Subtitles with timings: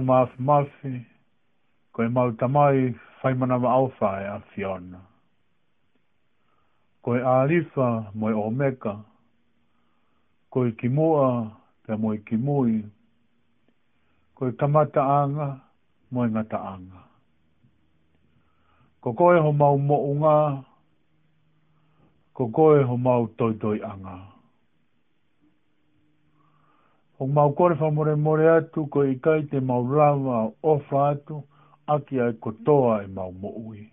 [0.00, 1.02] maaf mafi,
[1.92, 5.00] ko e mau tamai whai manawa au whae a Fiona.
[7.02, 8.94] Ko e alifa mo e omeka,
[10.50, 11.28] ko e kimoa
[11.86, 12.80] pe mo e kimui,
[14.34, 15.48] ko e tamata anga
[16.10, 17.02] mo e ngata anga.
[19.02, 20.34] Ko koe ho mau mo unga,
[22.34, 24.27] ko koe ho mau toi toi anga.
[27.20, 30.98] O mau kore wha more more atu ko i kai te mau rawa o ofa
[31.12, 31.36] atu,
[31.94, 33.90] aki ai kotoa e mau moui.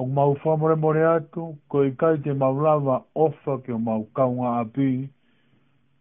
[0.00, 3.78] O mau wha more more atu ko i kai te mau rawa ofa ki o
[3.78, 4.90] mau kaunga api,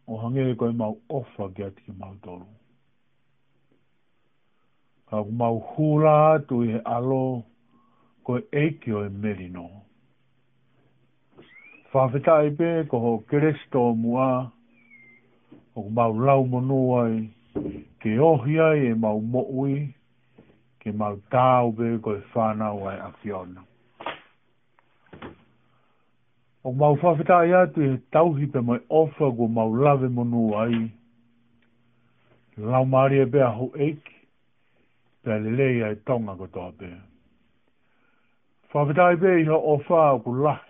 [0.08, 2.48] o hangere ko i mau ofa ki ati ki mau toru.
[5.12, 7.24] Ka mau hula atu e alo
[8.24, 9.70] ko e eiki o e merino.
[11.94, 14.28] whawhetai pē ko ho keresto mua,
[15.78, 17.20] ho mau lau monoai,
[18.02, 19.76] ke ohia e mau mo'ui,
[20.82, 23.62] ke mau tāu pē ko e whānau ai a fiona.
[26.66, 30.84] O mau whawhetai atu e tauhi pē mai ofa ko mau lave monoai,
[32.74, 34.18] lau maari e pē a ho eiki,
[35.26, 36.94] pē lelei ai tonga ko tō pē.
[38.74, 40.70] Whawhetai pē iho ofa ko lahi,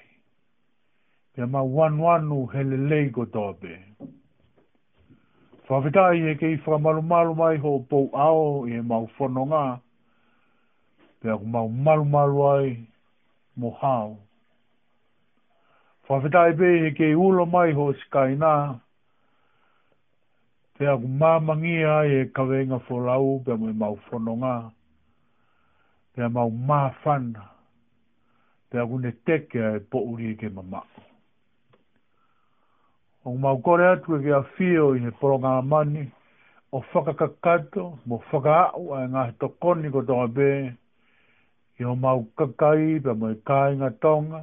[1.36, 3.74] pe ma wan wanu anu hele lei go tope.
[5.68, 9.82] Whawhetai e kei malu mai ho pou ao i e mau whanonga,
[11.20, 11.68] pe aku mau
[12.14, 12.68] malu ai
[13.58, 14.18] mo hao.
[16.08, 18.54] Whawhetai pe e kei ulo mai ho skaina,
[20.78, 24.70] pe aku mamangia ai e kawenga wholau pe mo e mau whanonga,
[26.14, 27.42] pe mau mawhana,
[28.70, 31.02] pe aku ne teke ai po uri e ke mamako
[33.24, 36.12] o mau kore atu e kia whio i ne poronga mani,
[36.74, 40.48] o whakakakato, mo whakaau a ngā he tokoni ko tonga bē,
[41.80, 44.42] i o mau kakai pe mo i kāinga tonga,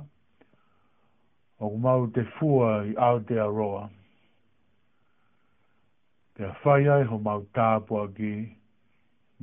[1.60, 3.84] o mau te fua i Aotearoa.
[6.36, 8.32] Te a whai ai ho mau tāpua ki,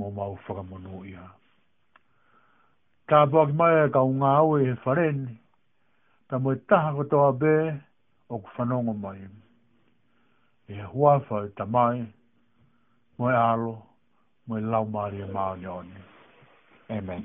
[0.02, 1.28] mo mau whakamonu ia.
[3.08, 5.28] Tāpua ki mai e ka unga au e he wharen,
[6.28, 7.60] ta mo i taha ko tonga bē,
[8.34, 9.22] o ku whanongo mai.
[10.74, 12.00] E hua whau ta mai,
[13.18, 13.76] moe alo,
[14.48, 15.92] moe lau maria e maa ni Amen.
[16.98, 17.24] Amen.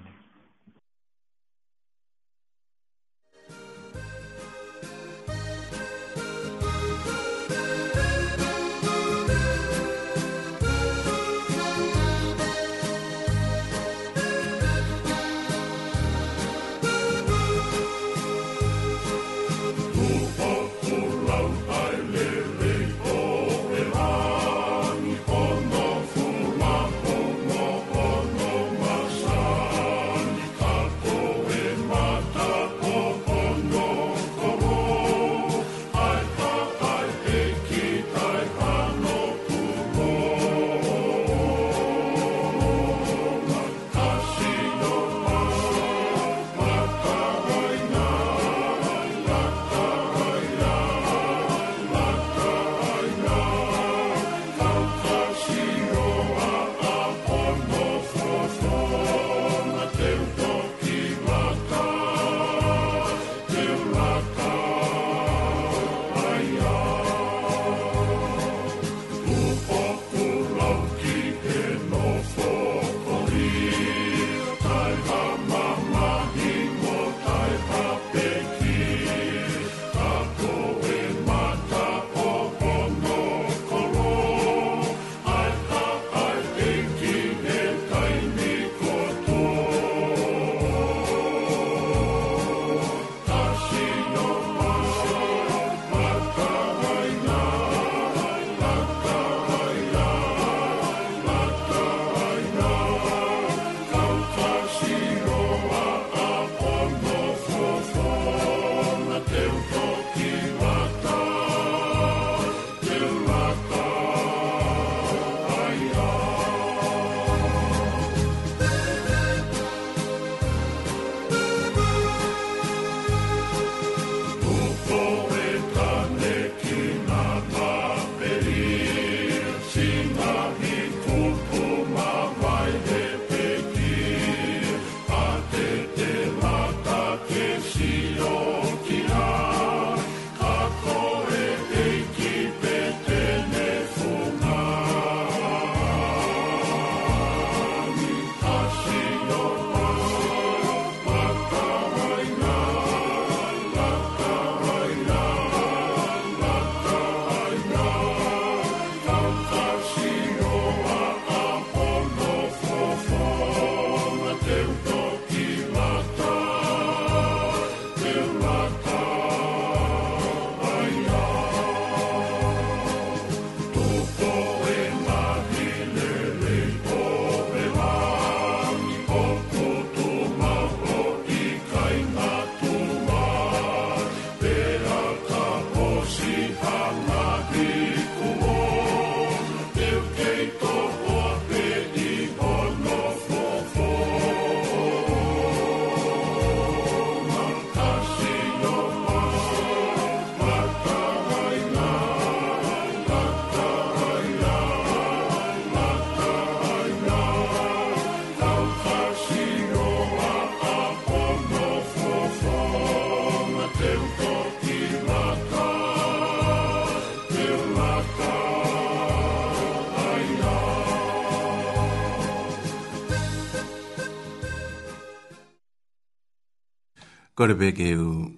[227.35, 228.29] kore peke u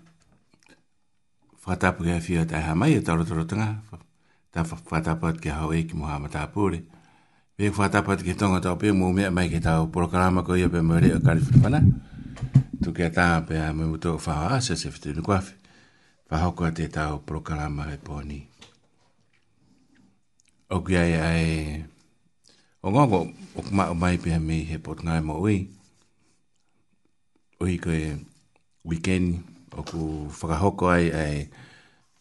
[1.67, 3.83] whatapu kia fia tai hamai e taro taro tanga,
[4.55, 6.83] ta whatapu at kia hau e ki moha mata apure.
[7.59, 10.69] Pe whatapu at kia tonga tau pe mou mea mai ki tau programa ko ia
[10.71, 11.81] pe mwere o kari whanwana,
[12.83, 15.55] tu kia ta pe a mwere mutu o whaha asa se fitu nukwafi,
[16.31, 18.39] whahoko a te tau programa e poni.
[20.71, 21.85] O kia e ai,
[22.81, 23.19] o ngongo,
[23.59, 25.67] o kuma o mai pe a mei he potngai mo ui,
[27.61, 28.34] ui koe e,
[28.85, 31.37] weekend o ku whakahoko ai ai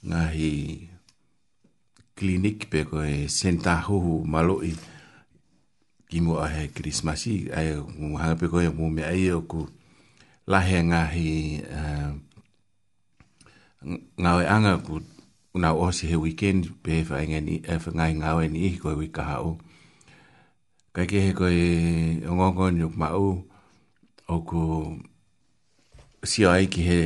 [0.08, 0.54] ngahi
[2.16, 4.72] klinik pe ko e senta huhu malo i
[6.08, 7.68] ki mo ahe Christmas i ai
[8.00, 9.62] mu hanga pe ko e mu mea i o ku
[10.52, 11.28] lahe ngahi
[11.80, 12.10] eh,
[14.24, 14.96] ngawe anga ku
[15.56, 19.60] una osi he weekend pe e whaingai e ngawe ni ihi koe wikaha o
[20.96, 21.58] kai ke he koe
[22.32, 23.44] ongongo ni ukma u
[24.32, 24.62] o ku
[26.24, 27.00] si ai ki he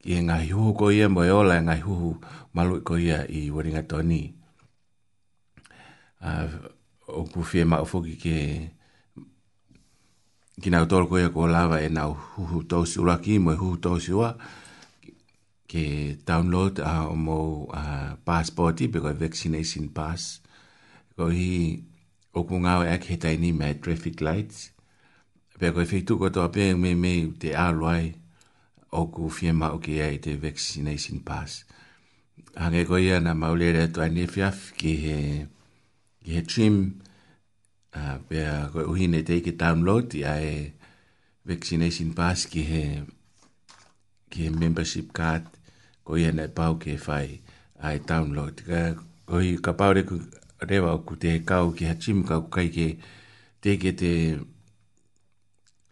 [0.00, 2.10] ki he ngai huhu ko ia mo e ola e ngai huhu
[2.56, 4.22] malu ko ia i waringa toni
[6.30, 8.36] a uh, o ku fie ma o foki ki
[10.60, 13.76] ki nau tolko ia ko lava e nau huhu tosi ura ki mo e huhu
[13.84, 14.30] tosi ua
[15.68, 15.84] ke
[16.24, 20.40] download a ah, uh, mo uh, ah, passporti pe ko vaccination pass
[21.12, 21.76] ko hi
[22.32, 24.72] o ku ngau ek he taini me traffic lights
[25.60, 28.12] pe ko fitu ko to pe me me te aloi
[28.92, 31.52] o ku fie ma o ki ai te vaccination pass
[32.60, 35.18] hange ko ia na maulere to ani fiaf ki he
[36.24, 36.76] ki he trim
[37.96, 38.38] a pe
[38.72, 40.54] ko uhi ne te ki download ia e
[41.48, 42.84] vaccination pass ki he
[44.30, 45.48] ki he membership card
[46.06, 47.40] ko ia na pau ki e fai
[47.80, 48.82] ai download ka
[49.24, 50.20] ko i ka pau re ku
[50.68, 52.88] rewa o ku te kau ki ha trim kau kai ke
[53.64, 54.54] te ke te te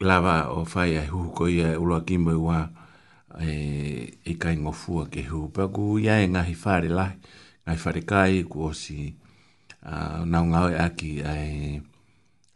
[0.00, 2.60] lava o fai ai hu ko ia ulo ki mo wa
[3.38, 3.52] e
[4.26, 7.06] e kai ngo fu ke hu pa ku ia e nga fare la
[7.66, 9.14] ai fare kai ku o si
[10.32, 11.78] na nga e aki ai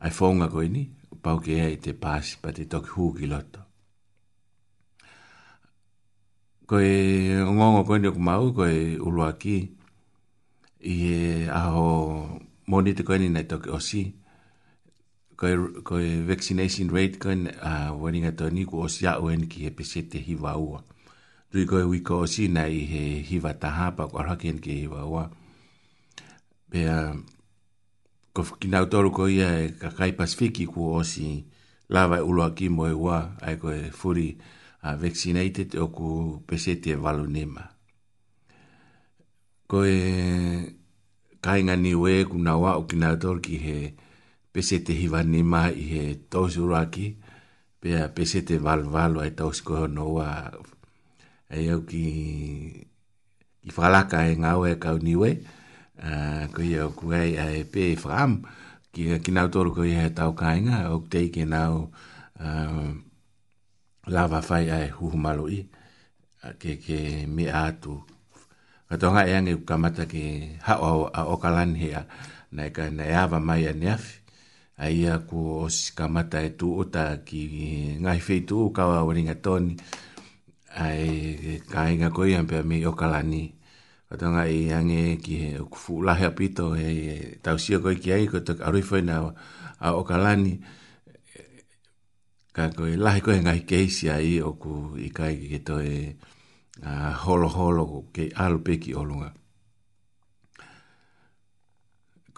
[0.05, 0.83] ai fonga ko ni
[1.23, 3.61] pa ke ai te pas pa te tok hu ki lota
[6.69, 6.95] ko e
[7.55, 9.57] ngo ngo ko ni ku mau ko e ulo ki
[10.91, 11.87] i e aho
[12.69, 14.03] moni te ko ni na tok o si
[15.39, 19.47] koe, koe vaccination rate koe ne, uh, waringa tō ni ku o si au en
[19.51, 20.83] ki he pesete hiwa ua.
[21.53, 24.73] Tui koe wiko o si na i he hiwa taha pa kua raki en ki
[24.83, 25.25] hiwa ua.
[26.71, 26.97] Pea,
[28.35, 31.45] ko kinau toru koe ia e kakai pasifiki ku o si
[31.95, 34.29] lava e ulo aki mo e ua ai koe furi
[34.83, 36.11] uh, vaccinated o ku
[36.49, 37.63] pesete valu nema.
[39.71, 39.95] Koe
[41.45, 44.07] kainga ni we kuna wa o kinau toru ki he vaccination
[44.59, 47.07] pese te hiva ni ma i he tausi uraki,
[47.81, 50.31] pea pese te val valo ai tausi koe honoa,
[51.47, 52.03] e au ki,
[53.63, 55.31] ki whalaka e ngau e kau niwe,
[56.07, 58.33] uh, ko i au kuei a e pe e whaam,
[58.93, 61.73] ki, ki nau toru ko i he tau kainga, au te i ke nau
[62.45, 62.87] uh,
[64.15, 65.61] lava whai ai huhumalo i,
[66.61, 66.99] ke, ke
[67.35, 67.95] me atu.
[68.91, 70.23] Katoa ngai e angi kamata ki
[70.67, 72.03] hao a okalani hea,
[72.59, 74.17] nei ka nei awa mai a neafi,
[74.79, 77.43] aia ku osi kamata e tuuta ki
[78.03, 79.75] ngai fei tuu kawa waringa toni
[80.87, 83.43] ai kainga koi ampe a mei okalani
[84.13, 86.87] atonga i ange ki he ukufu lahe apito e
[87.45, 89.15] tausia koi ki aiko tuk arifoi na
[89.87, 90.53] a okalani
[92.55, 95.97] ka koi lahe koi ngai keisi a i oku i kai ki to e
[97.23, 97.83] holo holo
[98.15, 99.31] ke alpe ki olunga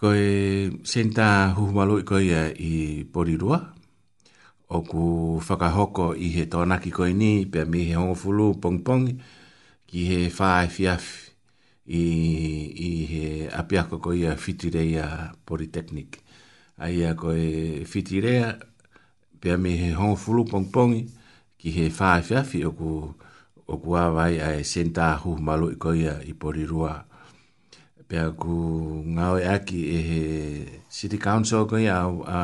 [0.01, 3.59] koe senta huhumalo i koe i porirua.
[4.69, 5.03] O ku
[5.47, 9.05] whakahoko i he tōnaki koe ni, pia mi he hongofulu pongpong
[9.89, 11.05] ki he whae fiaf
[11.85, 13.27] i, i he
[13.61, 15.05] apiako koe i a fitireia
[15.45, 16.17] politeknik.
[16.81, 18.55] Aia koe fitirea,
[19.39, 20.97] pia mi he hongofulu pongpong
[21.61, 22.89] ki he whae fiaf i o ku,
[23.67, 26.89] o ku awai a e senta huhumalo i koe i porirua.
[26.89, 26.97] rua
[28.11, 28.55] pea ku
[29.15, 30.21] ngau e aki e he
[30.95, 32.39] city council koi a, a,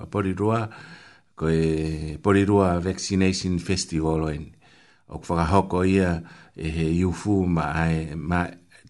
[0.00, 0.60] a porirua
[1.36, 4.44] koi porirua vaccination festival oin
[5.12, 6.10] o whakahoko ia
[6.56, 8.40] e he iufu ma ai ma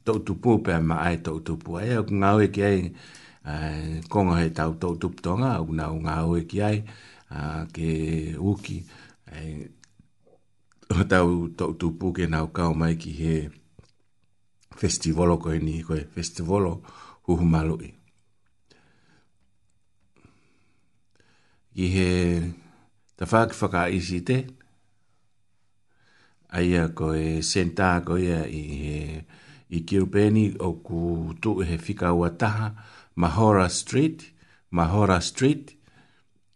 [0.06, 2.78] tautupu pea ma ai tautupu e o ngau e ki ai
[4.12, 6.78] kongo he tau tautupu tonga o ngau ngau e ki ai
[7.34, 7.90] a, ke
[8.38, 8.78] uki
[9.34, 9.38] e,
[10.94, 13.59] o tau tautupu ke nau kau mai ki he he
[14.80, 16.80] festivolo ko ni ko festivolo
[17.28, 17.92] hu hu malu i
[21.74, 22.08] ki he
[23.16, 24.38] ta fak faka isi te
[26.58, 28.96] aia ko e senta ko ia i he
[29.76, 31.00] i kirupeni o ku
[31.42, 32.68] tu he fika ua taha
[33.20, 34.18] Mahora Street
[34.76, 35.76] Mahora Street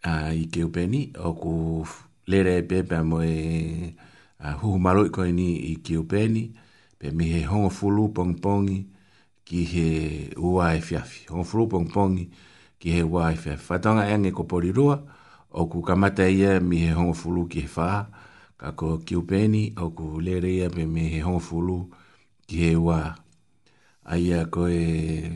[0.02, 1.54] a uh, i kirupeni o ku
[2.30, 3.36] lere e pepe mo e
[4.44, 6.42] uh, hu hu malu i ko ni i kirupeni i kirupeni
[7.04, 8.78] pe mi he hongo fulu pongpongi
[9.48, 9.88] ki he
[10.40, 11.26] ua e fiafi.
[11.28, 12.24] Hongo fulu pongpongi
[12.80, 13.64] ki he ua e fiafi.
[13.68, 14.96] Whatonga e ange ko porirua,
[15.52, 18.08] o ku kamata ia mi he hongo fulu ki he whaha,
[18.56, 21.76] ka ko kiupeni, o ku lere ia pe mi he hongo fulu
[22.48, 23.12] ki he ua.
[24.08, 25.28] Aia ko e...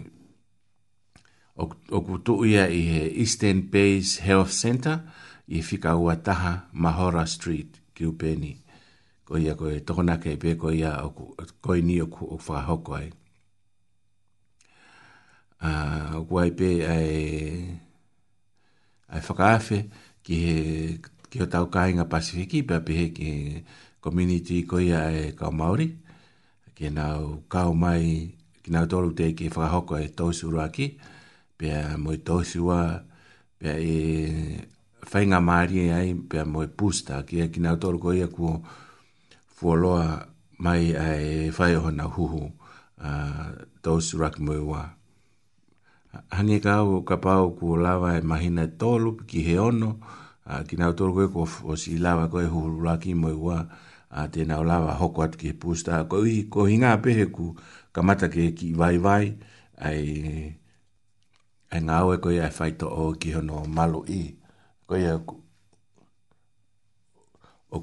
[1.61, 1.69] O,
[2.07, 5.05] ku tu ia i he Eastern Base Health Center,
[5.53, 7.93] i fika ua taha Mahora Street, kiupeni.
[7.93, 8.55] Kiupeni
[9.29, 9.85] ko ia ko e
[10.41, 11.13] pe ko ia o
[11.61, 13.13] ko ni o ku o fa hoko ai
[16.17, 17.11] o ku ai pe ai
[19.13, 19.77] ai
[20.25, 20.57] ki he
[21.29, 23.31] ki o tau kai nga pasifiki pe pe ki
[24.01, 25.93] community ko ia e ka maori
[26.73, 27.05] ki na
[27.61, 28.33] o mai
[28.65, 30.87] ki na tolu te ki fa hoko e to sura ki
[31.61, 31.69] pe
[32.03, 32.83] moi to sura
[33.61, 33.97] pe e
[35.11, 38.65] fainga mari ai pe mo pusta ki ki na tolu ko ia ku
[39.59, 40.27] fuoloa
[40.63, 42.41] mai ai fai o na huhu
[43.03, 43.09] a
[43.83, 44.91] dos rak moiwa
[46.31, 49.91] hangi ka o ka pau ku lava e mahina tolu ki he ono
[50.47, 53.59] a ki na tolu ko o si lava ko e huhu rak moiwa
[54.19, 57.59] a te na lava hoko at ki pusta ko i ko hinga pe ku
[57.95, 59.25] kamata ke ki vai vai
[59.87, 60.07] ai
[61.75, 64.23] ai nga e ko e fai to o ki hono malo i
[64.87, 65.35] ko e ku
[67.75, 67.79] o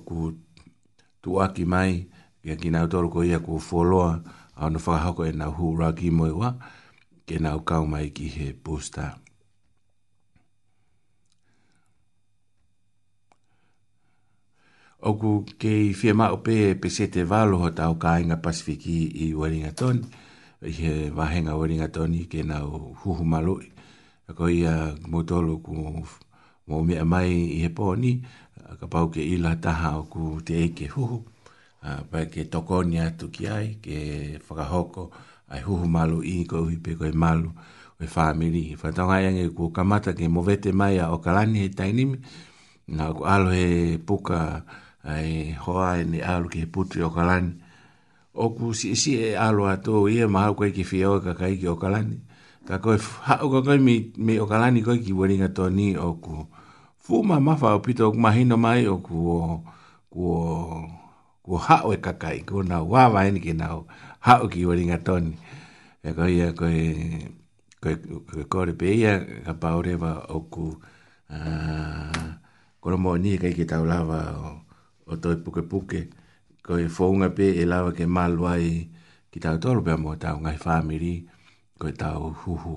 [1.25, 2.05] tu aki mai
[2.45, 4.09] ke ki nau toro ko ia ku foloa
[4.59, 6.49] au na whakahako e nau hu raki moe wa
[7.27, 9.07] ke nau kau mai ki he posta.
[15.09, 15.29] Oku
[15.61, 20.05] kei fia mao pe e pesete valo ho tau kāinga Pasifiki i Waringa Toni,
[20.69, 22.69] i he wahenga Waringa Toni ke nau
[23.01, 23.65] huhu maloi.
[24.29, 24.73] Ako ia
[25.11, 25.73] motolo ku
[26.67, 26.75] mo
[27.11, 28.11] mai i he pōni,
[28.69, 31.17] a ka pau ke ila taha o ku te eke huhu,
[31.87, 33.97] a pa ke tokoni atu ki ai, ke
[34.45, 35.03] whakahoko,
[35.53, 37.49] ai huhu malu i ko uhi pe koe malu,
[37.97, 38.63] we whamiri.
[38.79, 42.17] Whatonga iange ku kamata ke movete mai a o kalani he tainimi,
[42.93, 43.67] nga ku alo he
[44.07, 44.39] puka
[45.13, 47.51] ai hoa e ne alo ke putri o kalani,
[48.33, 51.77] o ku si si e alo ato ia maha koe ki fia o kakaiki o
[51.83, 52.17] kalani,
[52.67, 52.97] ka koe
[53.29, 56.35] hao kakoe mi, mi o kalani koe ki waringa toni o ku,
[57.05, 58.05] fu ma ma fa pito
[58.57, 59.17] mai o ku
[60.13, 60.23] ku
[61.45, 63.67] ku ha o ka kai ku na wa wa ni ki na
[64.25, 65.25] ha o ki wori nga ton
[66.01, 68.73] e ko ia ko e ko re
[69.45, 70.65] ka pa o va o ku
[71.29, 71.39] a
[72.81, 74.47] ko mo ni e ka ki ta la va o,
[75.05, 76.01] o to e puke puke
[76.65, 78.57] ko e fo un ape e la ke mal wa
[79.29, 81.21] ki ta to lo pe mo ta un ai family
[81.77, 82.75] ko ta hu hu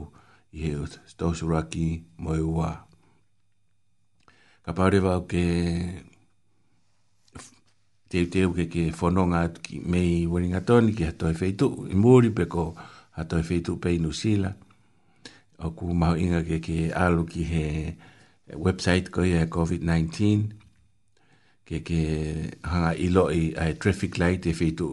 [0.53, 1.88] i e o sto suraki
[2.21, 2.85] mo e wa
[4.68, 5.42] ka pāre wau ke
[8.12, 12.44] te teo ke ke whanonga ki mei waringa tōni ki hatoi whetu i mōri pe
[12.54, 12.64] ko
[13.16, 14.50] hatoi whetu pe inu sila
[15.64, 17.64] o ku mau inga ke ke alu ki he
[18.68, 20.12] website ko i a COVID-19
[21.68, 22.02] ke ke
[22.72, 24.90] hanga ilo i a traffic light e whetu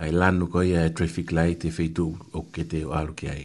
[0.00, 3.28] ai lanu ko i a traffic light e whetu o ke te o alu ki
[3.36, 3.44] ai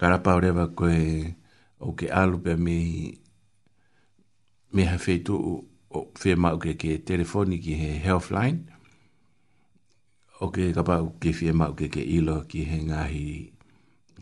[0.00, 1.32] karapau rewa koe
[1.78, 2.76] o ke alu pia me
[4.74, 5.34] me ha feito
[5.94, 8.64] o fe ma o ke ke telefoni ki he health line
[10.40, 13.26] o ke kapa o ke fe ma o ke ke ilo ki he ngahi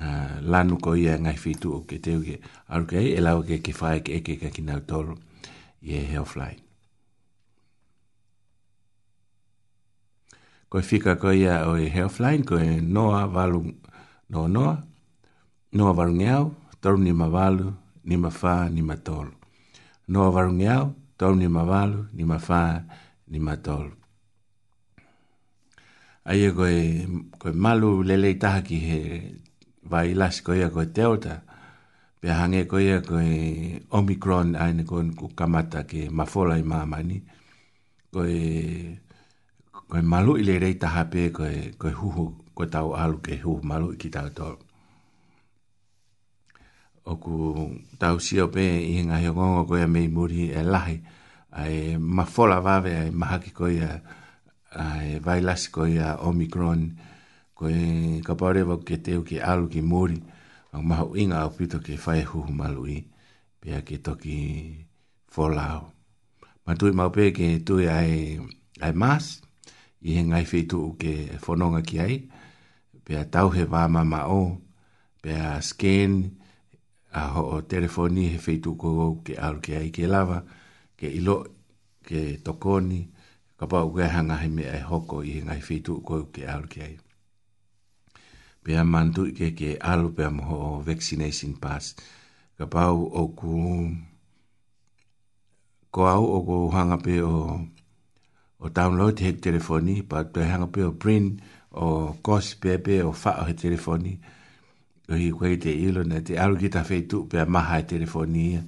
[0.05, 2.37] uh, lanu ko ia ngahi feito o ke teo ke
[2.69, 5.17] alu ke e lau ke ke fae ke eke ka kina utoro
[5.81, 6.61] i he health line
[10.73, 13.77] Koe fika koe ia o e health line, koe noa, valung,
[14.33, 14.73] no noa, noa
[15.77, 17.73] noa varunge au, tau ni mawalu,
[18.05, 19.33] ni mawha, ni matolu.
[20.09, 22.83] Noa varunge au, tau ni mawalu, ni mawha,
[23.31, 23.93] ni matolu.
[26.31, 26.77] Ai e koe,
[27.41, 28.99] koe malu lelei taha ki he
[29.91, 31.35] vai lasi koe a koe teota,
[32.21, 33.25] pe hange koe a koe
[33.99, 37.19] omikron aine koe ku kamata ke mafola i mamani,
[38.15, 38.37] koe,
[39.91, 43.93] koe malu i lelei taha pe koe, koe huhu, koe tau alu ke huhu malu
[43.97, 44.59] i ki tau tolu
[47.05, 47.37] o ku
[47.99, 50.97] tau si o pe i hinga he o ko ia mei muri e lahi
[51.59, 53.99] ai ma fola vave ai mahaki ko ia
[54.79, 56.95] ai vai lasi ko ia omicron
[57.59, 57.85] ko e
[58.27, 60.19] ka pare wa ke teu ki alu ki muri
[60.73, 63.03] o maho inga o pito ke fai huhu malui
[63.61, 64.39] pe a ke toki
[65.27, 65.85] fola o
[66.65, 68.39] ma tui mau pe ke tui ai
[68.79, 69.43] ai mas
[70.07, 72.15] i hinga i feitu u ke fononga ki ai
[73.03, 74.63] pe a tau he vama ma o
[75.23, 76.39] pe a skeni
[77.13, 80.39] a ho o telefoni he feitu kogo ke aru ke ai ke lava,
[80.99, 81.37] ke ilo,
[82.07, 83.01] ke tokoni,
[83.59, 86.43] ka pa uke hanga he me ai e hoko i hinga he feitu kogo ke
[86.53, 86.97] aru ke ai.
[88.65, 91.85] Pea mantu ike ke alu pea moho o vaccination pass,
[92.59, 93.53] ka pa u oku,
[95.95, 97.35] ko au oku hanga pe o,
[98.63, 101.29] o download he telefoni, pa tu hanga pe o print,
[101.85, 101.85] o
[102.25, 104.32] kosi pepe o fa o he telefoni, pa
[105.11, 108.63] hi kwei te ilo ne te aru ki ta feitu pe a maha e telefonia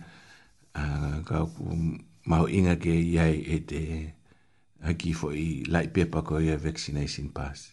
[1.29, 1.63] ka ku
[2.27, 3.83] mau inga ke iai e te
[4.83, 7.71] a ki fo i lai pepa ko i a vaccination pass.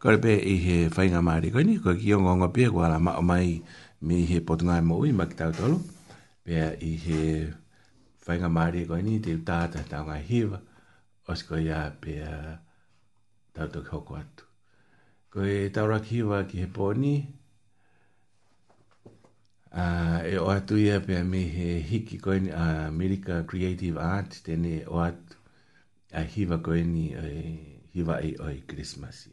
[0.00, 2.98] Kore pe i he whainga maari koe ni, koe ki o ngongo pe kua la
[2.98, 3.60] mao mai
[4.00, 5.80] mi he potungai e mo ui maki tau tolo.
[6.44, 7.22] Pea i he
[8.24, 10.60] whainga maari koe ni, te utata tau ngai hiwa
[11.32, 12.36] osko ia pe a
[13.54, 14.44] tauto ki hoko atu.
[15.32, 17.14] Ko e taura ki hiwa ki he pōni,
[20.32, 24.78] e o atu ia pe a me he hiki koe ni America Creative Art, tene
[24.94, 25.36] o atu
[26.20, 27.08] a hiwa koe ni
[27.92, 28.64] hiwa e oi Christmas.
[28.74, 29.28] Christmas.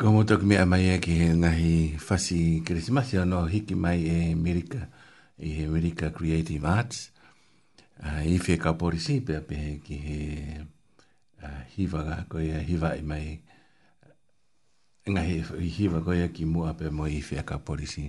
[0.00, 4.86] Komo toki mea mai e ki he ngahi whasi kirisimasi ono hiki mai e Amerika,
[5.38, 7.10] i he Amerika Creative Arts.
[8.02, 10.18] Uh, I whi e ka porisi pia pe ki he
[11.76, 13.28] hiva ga koe a hiva i e mai.
[15.12, 18.08] Ngahi i hiva koe a ki mua pe mo i whi e ka porisi.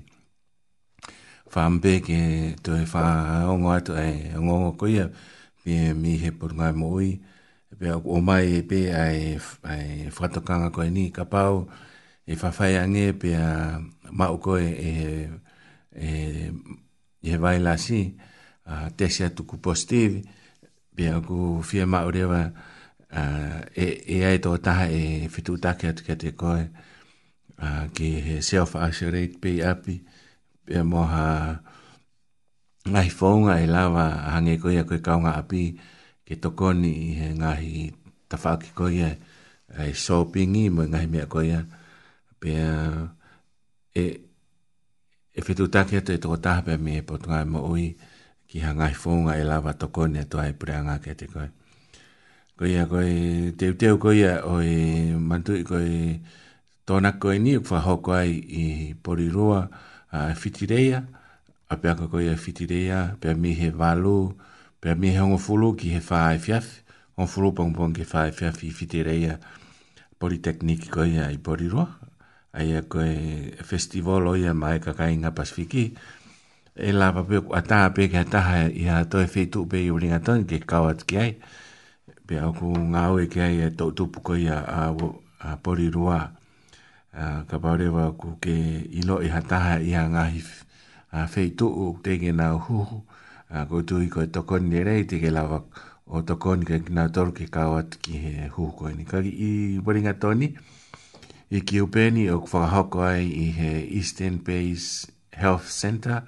[1.52, 5.06] Whaampe ke tue whaongo atu e ongo koe a
[5.66, 7.12] pia mi he porunga mo ui.
[7.20, 7.31] Uh,
[7.72, 9.20] E pe o mai e pe ai
[9.72, 11.56] ai fato kanga ko ni kapau
[12.32, 13.48] e fa fa ya nge pe a
[14.18, 14.92] ma o ko e e
[16.08, 16.10] e
[17.34, 18.00] e vai la si
[18.72, 20.16] a te se tu ku positive
[20.96, 21.38] pe a ku
[21.70, 22.42] fie ma ore va
[23.20, 23.22] a
[23.84, 25.02] e e ai to ta e
[25.34, 26.48] fitu ta ke te te ko
[27.66, 29.96] a ki he self isolate pe api
[30.66, 31.28] pe mo ha
[32.92, 35.76] ngai fonga e lava hange ko ya ko kaunga api a
[36.28, 37.76] ke tokoni i he ngahi
[38.30, 39.10] tawhaki koia
[39.88, 41.60] e sōpingi mo ngahi mea koia
[42.42, 44.06] pe e
[45.38, 47.86] e whetu take atu e toko taha pe me e potu ngai e mo ui
[48.50, 51.52] ki ha ngahi fōnga e lawa tokoni atu ai pura ngā ke te koia
[52.60, 53.12] koia koi
[53.60, 54.78] teu teu koia o e
[55.30, 55.90] mantu koi
[56.88, 58.32] tōna koi ni ukwha hoko ai
[58.64, 58.66] i
[59.04, 59.60] porirua
[60.12, 61.00] a fitireia
[61.72, 64.51] a pe ako koia fitireia pe mi he valu a
[64.82, 66.68] pe mi he ngo fulu ki he fa ai fiaf
[67.18, 69.36] on fulu pon pon ki fa ai fiaf i fitereia
[70.20, 71.84] poli tekniki ko ia i poli ro
[72.58, 73.18] ai a ko e
[73.72, 75.84] festival o ia mai ka kai nga pasfiki
[76.90, 79.86] e la va pe ata pe ka ta ha i ha to e feitu pe
[79.86, 81.32] i ulinga ton ki kawat ki ai
[82.28, 84.82] pe a ku nga o e ki ai e to tu pu ko ia a,
[85.46, 86.22] a poli ro a
[87.50, 87.86] ka paure
[88.18, 88.58] ku ke
[88.98, 90.42] ilo i ha ta ha i ha ngahi
[91.14, 93.06] a feitu u te ke na uhuhu
[93.52, 95.60] a ko tu i ko toko ni rei te ke lava
[96.08, 99.50] o toko ni ke kina toru ke kawat ki he huko ni ka ki i
[99.84, 100.48] waringa toni
[101.58, 106.24] i ki upeni o kwa hoko ai i he Eastern Base Health Center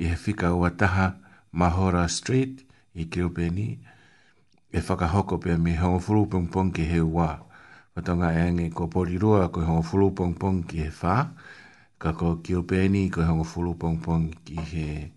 [0.00, 1.12] i he fika ua taha
[1.52, 2.64] Mahora Street
[2.96, 3.66] i ki upeni
[4.72, 7.44] e whaka hoko pia me hongo furu pong pong ki he ua
[7.94, 11.30] Whatonga e ange ko porirua ko hongo furu pong pong ki he whā.
[12.02, 15.13] Ka ko ki upeni ko hongo furu pong pong ki he whā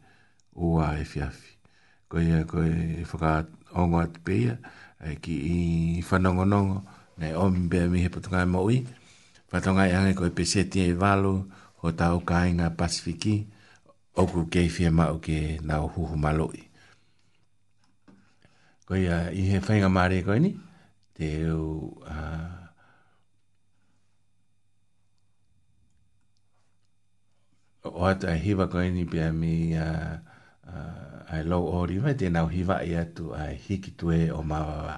[0.57, 1.53] o a e fiafi.
[2.09, 3.45] Ko ia ko e whaka
[3.77, 4.57] ongo at pia,
[4.97, 5.57] e ki i
[6.01, 6.77] whanongo nongo,
[7.21, 8.77] nei o mi bea mi he patungai e maui,
[9.53, 11.45] patungai e ange ko e peseti e valo,
[11.79, 13.35] ho tau ka inga pasifiki,
[14.17, 16.65] oku keifia ma uke na uhuhu maloi.
[18.87, 20.57] Ko ia i he whainga maare ko ini,
[21.13, 21.93] te u...
[22.07, 22.55] Uh,
[27.87, 29.75] o hata hiva ko ini pia mi...
[29.77, 30.23] Uh,
[30.67, 34.21] Ah, ai lo o ri mai te nau hiva e to ai hiki tu e
[34.39, 34.95] o mawawa.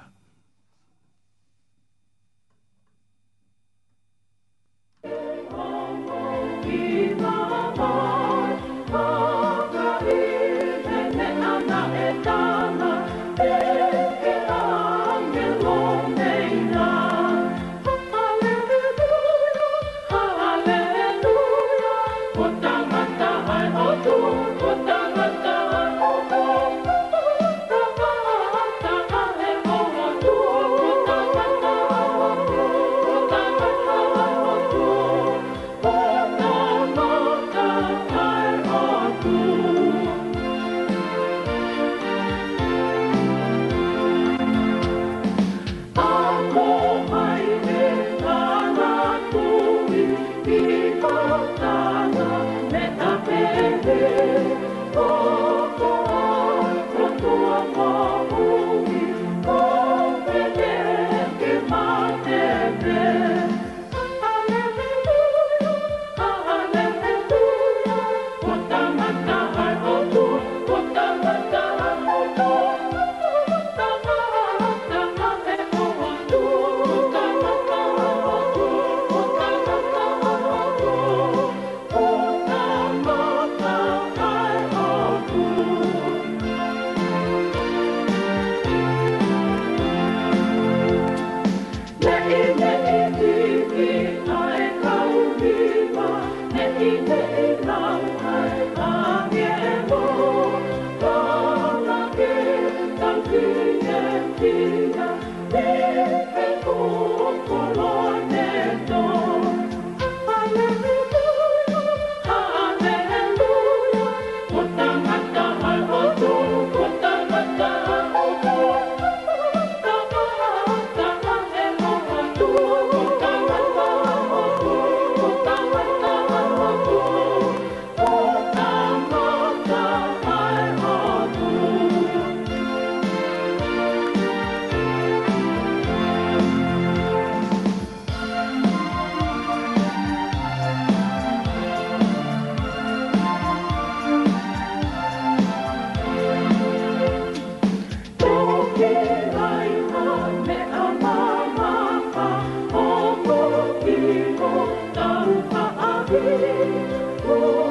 [156.12, 157.69] Oh.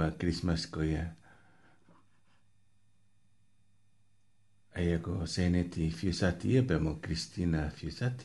[0.00, 1.12] ba Christmas ko ia.
[4.72, 8.24] Ai e ko seneti fiusati ia pe mo Christina fiusati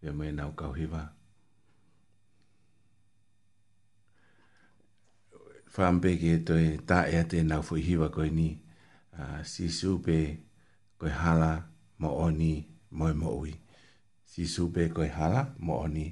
[0.00, 1.02] pe mo e nau kauhiwa.
[5.74, 8.48] Whaampeke e toi tā ea te nau fu hiwa koi ni.
[9.20, 10.16] Uh, si supe
[11.00, 11.52] koi hala
[12.02, 12.52] mo oni
[12.98, 13.52] moe mo ui.
[14.30, 16.06] Si supe koi hala mo oni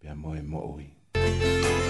[0.00, 0.88] pe moe mo ui.
[1.18, 1.87] Thank you.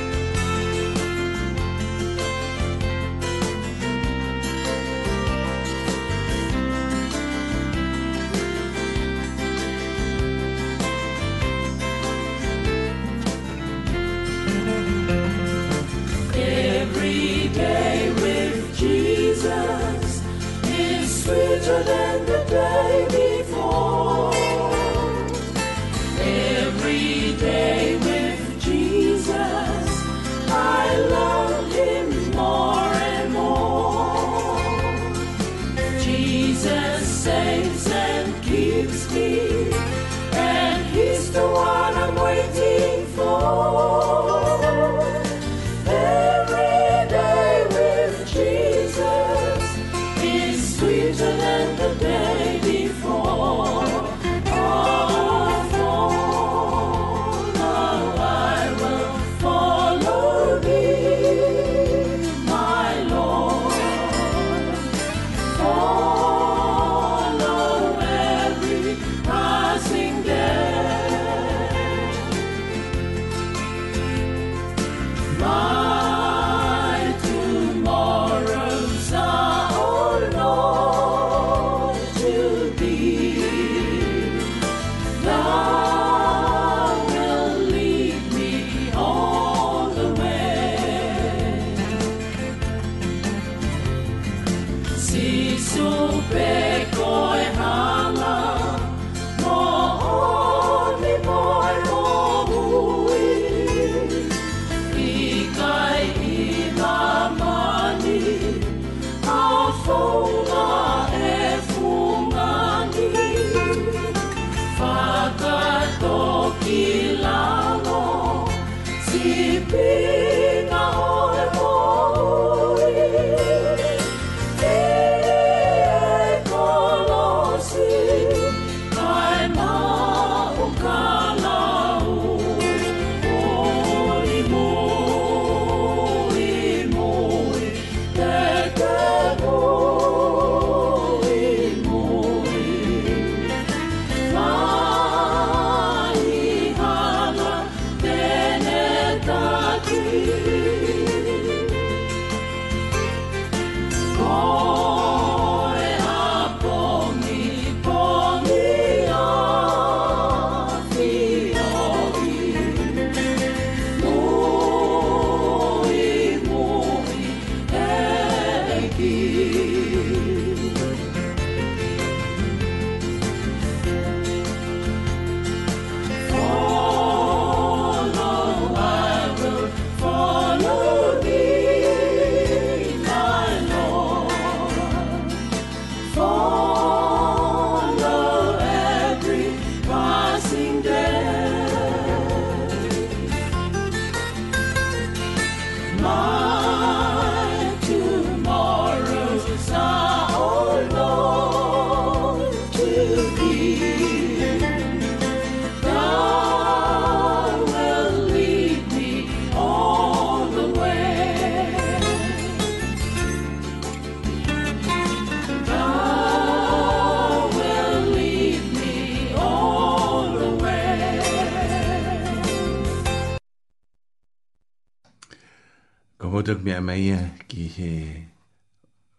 [226.89, 227.21] mai ia
[227.53, 227.89] ki he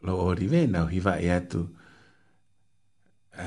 [0.07, 1.59] lo ori me nau hi wa atu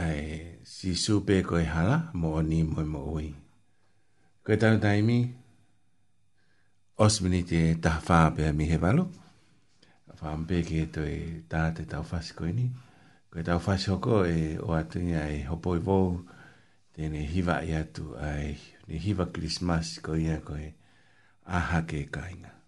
[0.03, 0.27] ai
[0.75, 3.29] si supe ko e hala mo ni mo mo ui.
[4.45, 5.19] Ko e tanu taimi,
[7.05, 9.05] osmini te ta whaapea mi he walo.
[10.21, 11.17] Whaampe ke e toi
[11.51, 12.67] ta te tau whasi ko ini.
[13.31, 16.07] Ko e tau whasi hoko e o atu ni ai hopo i vou
[16.95, 18.55] te ne hiva i atu ai
[18.87, 20.69] ne hiva Christmas ko ia ko e
[21.59, 22.62] aha ke kainga.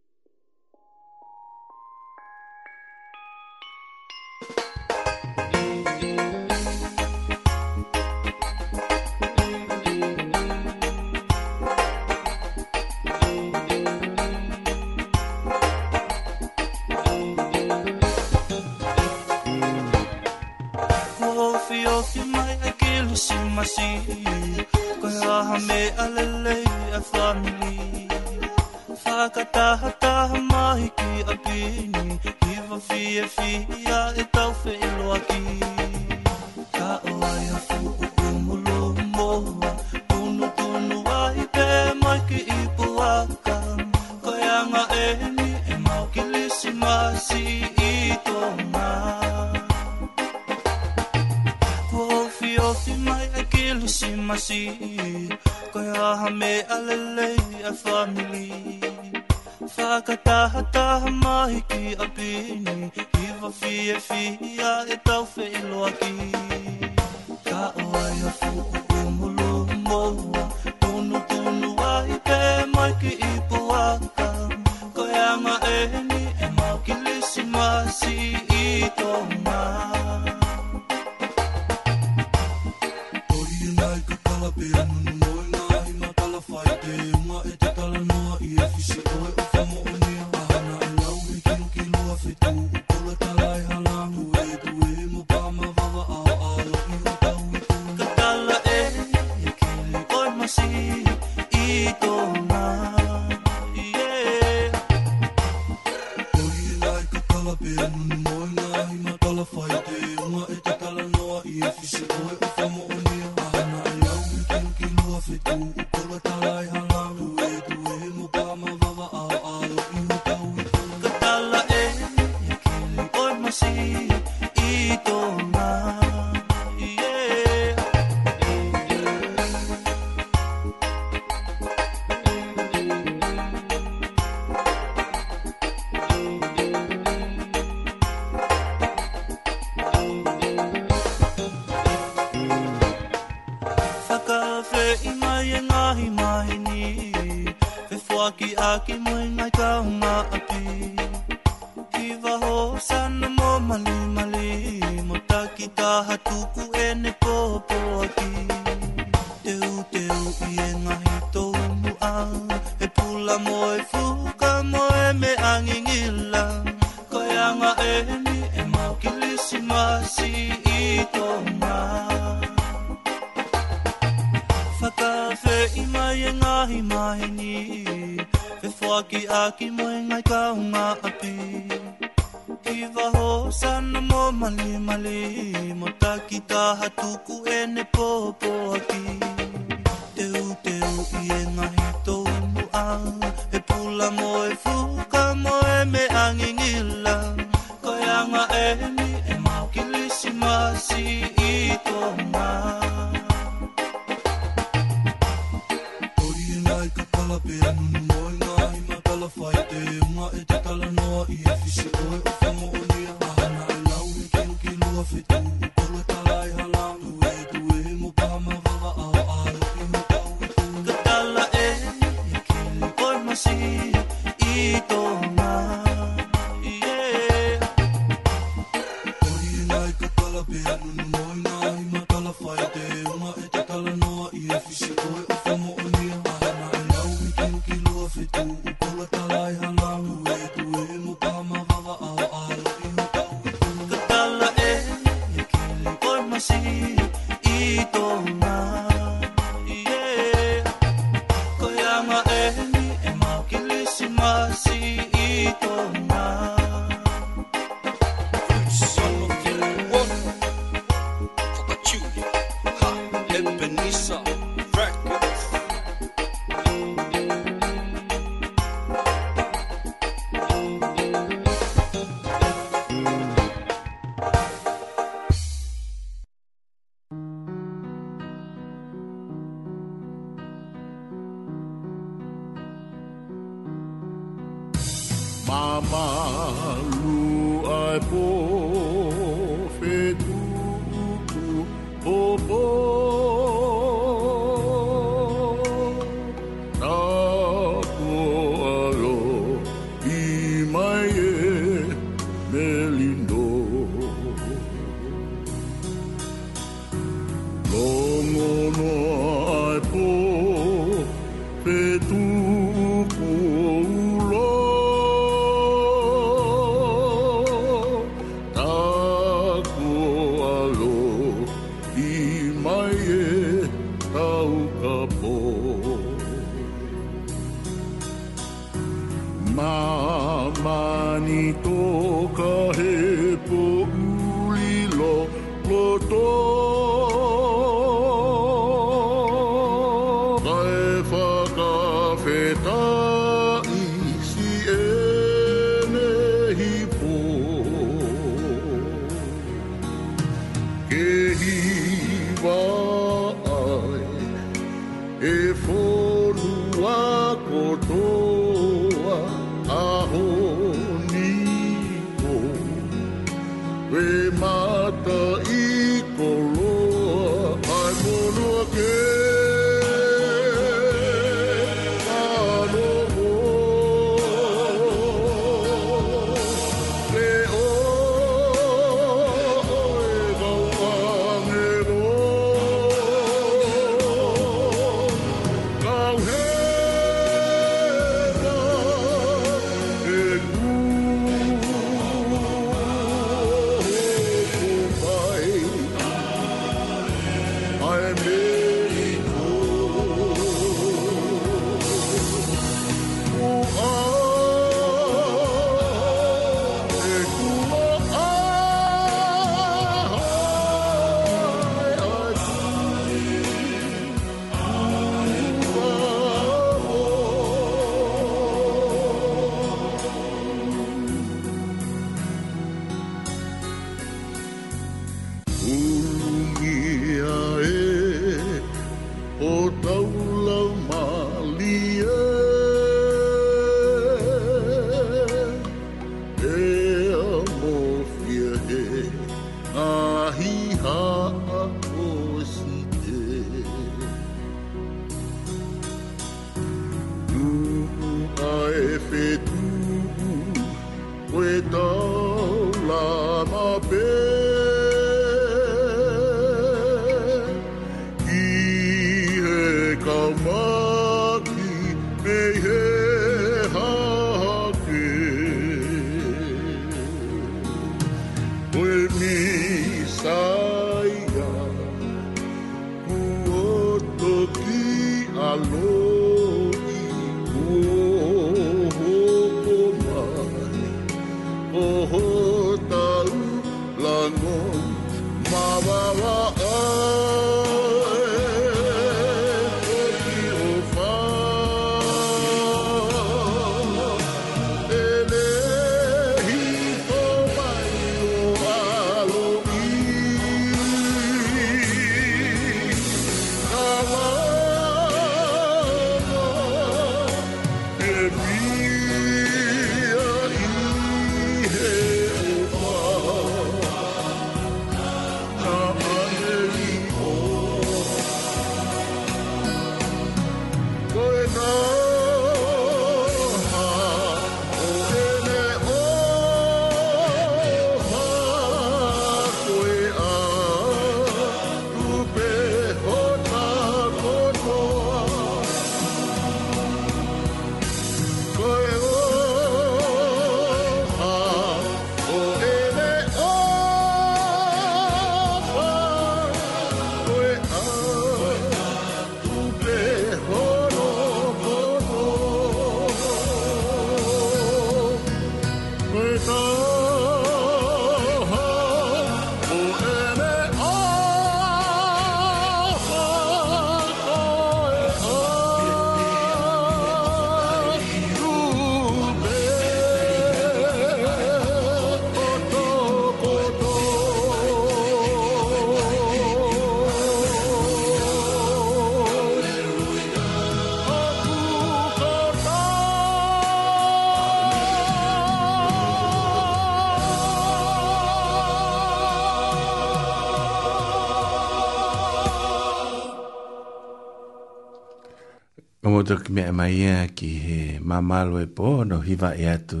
[596.04, 597.78] o mo to me mai e ki he
[598.10, 600.00] ma malo e po no hiva e atu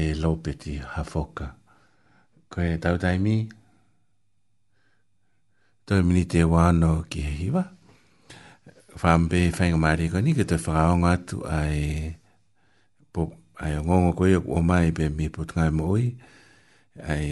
[0.00, 1.46] e lopeti hafoka
[2.50, 3.36] ko e tau tai mi
[5.86, 5.94] to
[6.32, 7.62] te wa no ki he hiva
[9.00, 11.78] fam be fenga mari ko ni ke te fraunga tu ai
[13.12, 13.22] po
[13.64, 16.06] ai ngongo koe yo o mai be mi po tngai mo oi
[17.12, 17.26] ai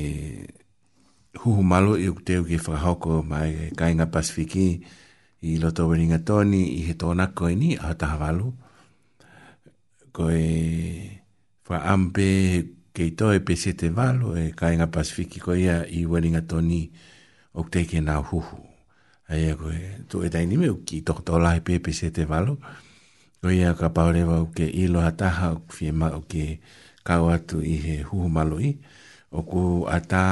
[1.45, 5.01] hu malo e te ki fraoko mai kainga pasifiki ai
[5.43, 8.49] i loto weringa toni i he tōna koe ni a taha walu.
[10.17, 10.43] Koe
[11.69, 12.27] wha ampe
[12.95, 16.81] kei toi pe sete walu e kainga pasifiki koe ia i weringa toni
[17.59, 18.61] o teke nā huhu.
[19.33, 19.79] Aia koe,
[20.11, 22.57] tu e tai nime uki toko tō lai pe pe sete walu.
[23.43, 26.61] Koe ia ka paurewa uke ilo hataha uke ma uke
[27.03, 28.77] kau atu i he huhu malui.
[29.35, 30.23] Oku ata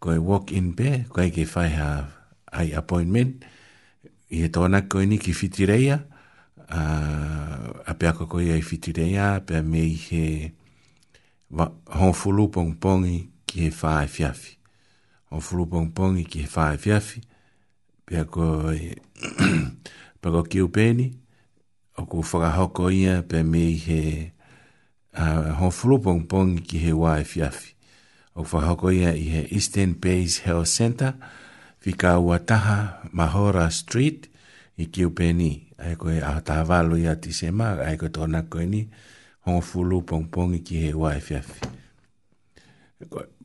[0.00, 2.08] koe walk-in pe, koe ke whaiha
[2.56, 3.44] ai appointment
[4.30, 5.98] i he tōna koe ni ki whitireia,
[6.70, 10.26] uh, a pia ko koe ai whitireia, a pia me i he
[11.50, 13.16] hōwhulu pongpongi
[13.50, 14.54] ki he whae fiafi.
[15.34, 17.24] Hōwhulu pongpongi ki he whae fiafi,
[18.06, 18.94] pia ko e
[20.22, 21.08] pako ki upeni,
[21.98, 23.98] o ku whakahoko ia, pia me i he
[25.10, 27.74] hōwhulu uh, pongpongi ki he wae fiafi.
[28.38, 31.16] O ku whakahoko ia i he Eastern Base Health Center,
[31.80, 34.30] fika wataha mahora street
[34.76, 38.88] i kiupeni ai koe a tawalo ia tisema ai koe tona koe ni
[39.44, 41.60] hongo fulu pongpong i ki he wae fiafi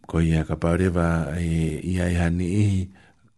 [0.07, 2.81] koe ia ka paurewa i ia i hani ihi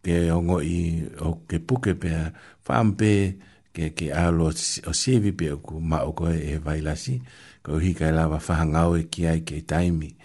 [0.02, 0.78] ke ongo i
[1.22, 2.32] o ke puke pea
[2.66, 3.38] whaampe
[3.72, 7.20] ke ke alo o sivi pe o ku ma o koe e vailasi
[7.62, 10.17] koe hika i e lawa whahangau e ki ai ke taimi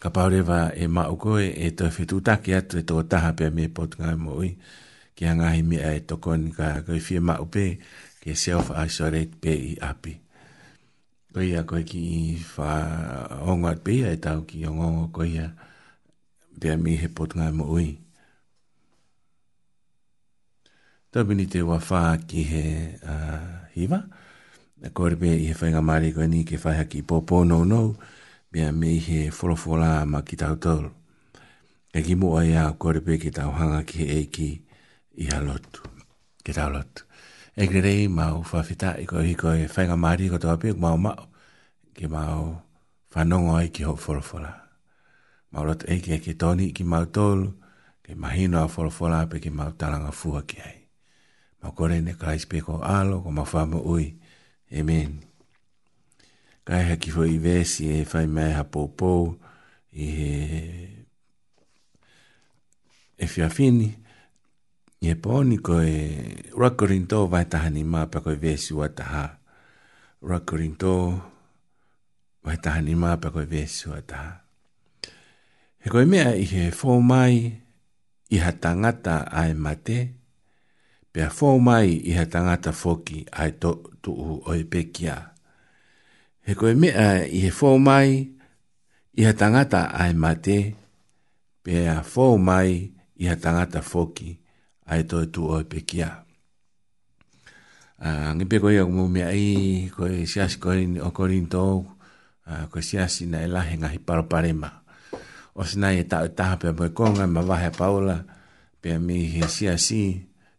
[0.00, 3.36] ka paure wa e ma uko e, e to fitu taki atu e to taha
[3.36, 4.56] pe me pot ngai mo ui
[5.12, 7.76] ki a ngahi mea e tokon ka koe fie ma upe
[8.24, 10.12] ke self isolate pe i api
[11.36, 12.20] koe ia koe ki i
[12.56, 12.72] wha
[13.52, 15.52] ongo at pe e tau ki ongo ongo koe ia
[16.60, 17.90] pe me he pot ngai mo ui
[21.10, 22.64] Tāpini te wafā ki he
[23.02, 23.98] uh, hiva,
[24.78, 27.88] e kore pe i he whainga mārī koe ni ke whaiha ki pōpō nou nou,
[27.98, 28.09] no
[28.52, 30.82] mea mei he wholawhola ma ki tau tau.
[31.94, 34.50] E ki mua ia kore pe ki tau hanga ki he eiki
[35.22, 35.82] i halotu.
[36.44, 37.04] Ki tau lotu.
[37.56, 40.78] E kre rei mau whawhita i koe hiko e whainga maari i koto api ki
[40.86, 41.22] mau mau
[41.96, 42.38] ki mau
[43.14, 44.52] whanongo ai ki ho wholawhola.
[45.52, 47.50] Mau lotu eiki e ki toni ki mau tolu
[48.04, 50.78] ki mahino a wholawhola pe ki mau talanga fua ki hei.
[51.62, 54.06] Mau kore ne kaispeko alo ko mau whamu ui.
[54.70, 55.10] Amen.
[55.10, 55.29] Amen
[56.70, 59.22] ai haki hoi vesi e whai mai ha pōpou
[59.92, 60.34] i he
[63.18, 63.88] e whiawhini.
[63.90, 65.98] E I he pōni ko e
[66.60, 69.24] rakorin tō vai tahani mā pa koi vesi wa taha.
[70.22, 70.92] Rakorin tō
[72.46, 74.30] vai tahani mā pa koi vesi wa taha.
[75.82, 77.50] He koi mea i he fō mai
[78.30, 79.98] i ha tangata ai mate.
[81.12, 85.29] Pea fō mai i ha tangata fōki ai tō tuu oi pekiaa
[86.50, 88.26] he koe mea i he fō mai,
[89.14, 90.58] i ha tangata ai mate,
[91.62, 92.90] pe a fō mai
[93.22, 94.34] i ha tangata fōki,
[94.90, 96.10] ai toi tu oi pe kia.
[98.00, 102.64] Uh, ngi pe koe au mea i, koe siasi koe ni okorin tōu, uh, ah,
[102.72, 104.72] koe siasi na elahe ngahi paro parema.
[105.54, 108.16] O sina i e tau taha pe a moe konga, ma wahe a paola,
[108.82, 110.02] pe a mi he siasi,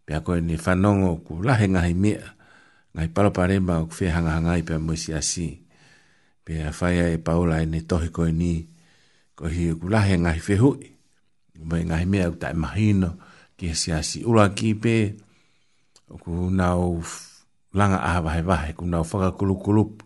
[0.07, 2.23] pe a koe ni whanongo ku lahe ngahi mea,
[2.95, 5.27] ngahi paro parema o kwe hanga hangai pe a moe siasi.
[5.49, 5.60] Si
[6.43, 8.53] pe a faia e paola e ne tohi koe ni
[9.37, 10.89] ko hi e ku lahe ngahi whehui
[11.69, 13.09] ma e ngahi mea utai mahino
[13.57, 14.95] ki e siasi ura ki pe
[16.09, 16.97] o ku nau
[17.77, 20.01] langa aha vahe vahe ku nau whakakulukulup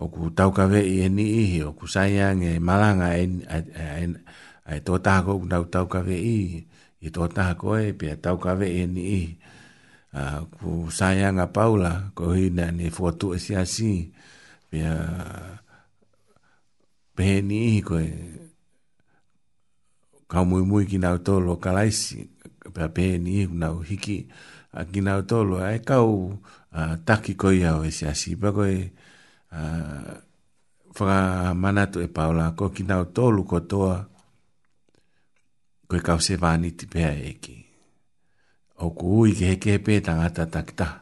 [0.00, 3.84] o ku tauka vei e ni ihi o ku saiang e malanga e, e, e,
[4.02, 4.04] e,
[4.64, 6.38] e tōtaha ko ku nau tauka vei i
[7.04, 9.28] e tōtaha ko e pe a tauka vei e ni ihi
[10.16, 14.08] uh, ku saiang a paula ko hi na ni fuatu e, e siasi e
[14.70, 14.94] Pia
[17.16, 18.06] peheni ihi koe
[20.30, 22.16] kaumui mui ki nau tolo kalaisi.
[22.74, 24.16] Pia peheni ihi nau hiki
[24.78, 25.54] a ki nau tolo.
[25.66, 26.08] Ai e kau
[26.78, 28.30] a, taki koe iau esi asi.
[28.40, 28.74] Pia koe
[30.96, 31.18] whaka
[31.62, 33.96] manatu e paula ko ki nau tolu ko toa
[35.88, 36.34] koe kau se
[36.78, 37.56] ti pēa eki.
[38.86, 40.96] Oku ui ke heke he pētanga takitaha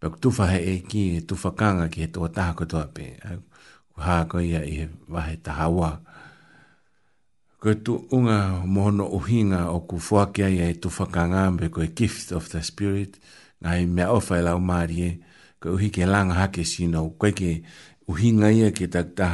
[0.00, 3.06] pe tu fa he e ki tu fa kanga ki to ta ko to pe
[4.06, 5.90] ha ko ia i va he ta hawa
[7.60, 11.66] ko tu unga mono uhinga o ku fo ki ia e tu fa kanga be
[11.74, 13.18] ko gift of the spirit
[13.62, 15.10] nai me ofa e lau o marie
[15.60, 17.50] ko uhi ke lang ha sino ko ke
[18.06, 19.28] uhinga ia ke ta ta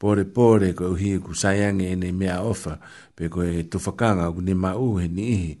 [0.00, 2.80] pore pore ko uhi ku sayang e ne me ofa
[3.16, 5.60] pe ko e tu fa kanga ku ni ma u ni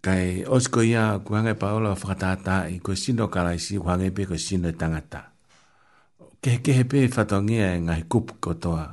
[0.00, 4.72] kai osko ia kuanga paola fatata i ko sino kala si kuanga pe ko sino
[4.72, 5.36] tangata
[6.40, 8.86] ke ke pe e nga kup ko toa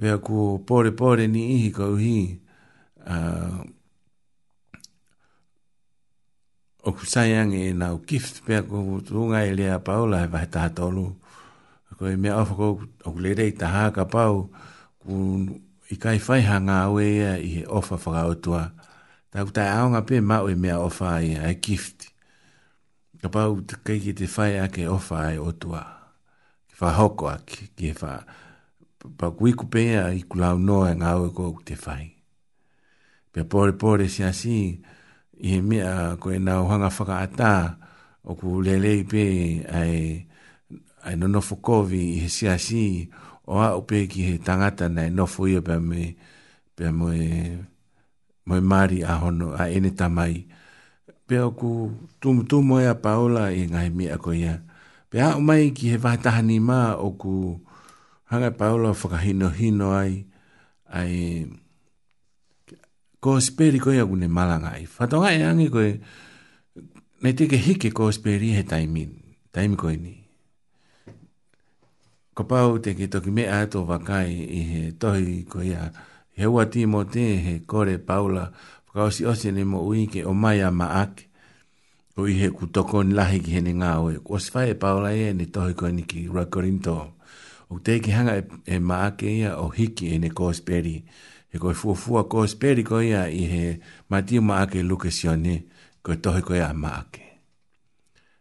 [0.00, 2.36] pe ku pore pore ni i ko hi
[3.08, 3.16] a
[6.84, 11.16] o kusayang e na gift pe e ko tunga ele a paola vai ta tolu
[11.96, 12.68] ko me afo ko
[13.08, 14.52] o le dei ta ha ka pau
[15.00, 15.12] ku
[15.88, 18.64] i kai fai hanga we e ofa fa ka o toa
[19.30, 21.98] Tau tai aonga pe mau e mea ofa a ai gift.
[23.20, 24.26] Ka pau te keiki te
[24.64, 25.82] a ke ofa ai o tua.
[26.68, 28.12] Ki wha hoko ake, ki e wha.
[29.18, 29.64] Pa kuiku
[30.02, 32.06] a i kulau noa e ngau e kou te whai.
[33.32, 34.58] Pea pore pore si asi,
[35.46, 37.52] i he mea ko e nau hanga whaka ata
[38.28, 39.22] o ku lelei pe
[39.78, 40.26] ai,
[41.06, 42.82] ai no nofo kovi i he si asi
[43.52, 46.02] o a upe ki he tangata nei nofo ia pe me,
[46.76, 47.79] pe me, pe
[48.48, 50.48] moi mari a hono a ene tamai.
[51.28, 51.70] Pea ku
[52.22, 54.54] tumutu moia paola i ngai mea koia.
[55.10, 57.34] Pea o mai ki he vaitaha ni maa o ku
[58.30, 60.14] hanga paola o whakahino hino ai.
[60.98, 61.14] Ai
[63.22, 64.84] ko speri koia kune malanga ai.
[64.94, 65.88] fatonga e angi koe
[67.22, 69.04] nei teke hike ko speri he taimi
[69.52, 70.12] Taimi koe ni.
[72.38, 75.82] Ko pau teke toki me ato wakai i he tohi koia.
[75.90, 78.52] Ko pau he wa te he kore paula
[78.94, 81.28] ka osi osi ni mo ui ke o mai ama ake
[82.16, 85.32] o i he kutoko ni lahi ki hene ngā oe o si e paula e
[85.32, 87.14] ni tohi koe ni ki rakorinto
[87.70, 91.02] o te ki hanga e, e ma ake ia o hiki e ne kosperi
[91.50, 95.64] he koe fuafua kosperi ko ia i he mati ma ake luke sione
[96.02, 97.26] koe tohi koe a ma ake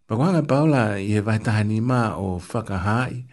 [0.08, 3.29] pa paula i he vaitaha ni ma o whakahai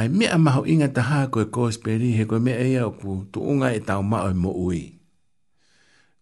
[0.00, 3.80] ai mea maho inga taha koe kōsperi he koe mea ea o ku tuunga e
[3.84, 4.82] tau mao e mo ui.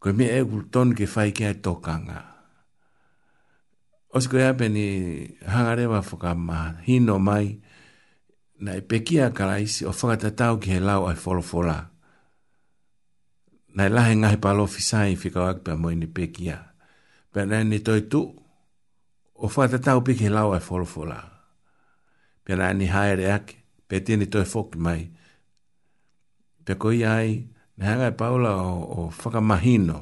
[0.03, 2.21] Koe mea ea ku tonu ke whai kia e tokanga.
[4.15, 4.83] Osi koe ape ni
[5.47, 7.55] hangarewa whaka ma hino mai
[8.59, 11.79] na e pekia karaisi o whakata tau ki he lau ai wholofola.
[13.79, 16.59] Na e lahe ngahe palo fisai whika wak pia ni pekia.
[17.31, 18.25] Pia nai ni toi tu
[19.39, 21.21] o whakata tau piki he lau ai wholofola.
[22.45, 23.58] Pia nai ni haere ake
[23.89, 25.03] pe tiene to fok mai
[26.65, 27.31] pe ko yai
[27.77, 29.99] me hanga e paula o, o faka mahino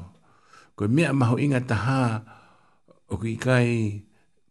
[0.75, 1.79] ko me ma ho inga ta
[3.07, 3.71] o ki kai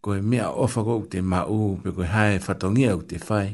[0.02, 3.48] ko me o fa ko te mau, pe ko hai fa tonia u te fai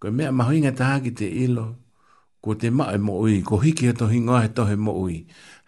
[0.00, 1.66] ko me ma ho inga ta ki te ilo
[2.42, 5.16] ko te ma e mo ui ko hiki to hinga he to he mo ui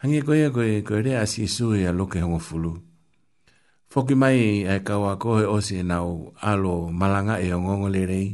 [0.00, 2.72] hangi ko ia ko e ko rea si su ia loke ke hongo fulu
[3.92, 6.08] Foki mai e kawa ko kohe osi e nau
[6.50, 8.26] alo malanga e o ngongo rei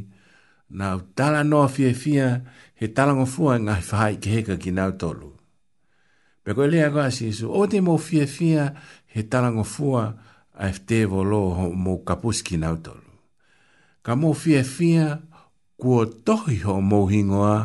[0.69, 2.27] na tala no fie fie
[2.77, 5.33] he tala ngo fua nga fa ke heka ki na tolu
[6.45, 8.63] pe ko lea ko asi so o te mo fie fie
[9.13, 10.13] he tala fua
[10.53, 11.41] a fte volo
[11.73, 13.11] mo kapus ki na tolu
[14.05, 15.03] ka mo fie fie
[15.81, 17.57] ko tohi ho mo hingoa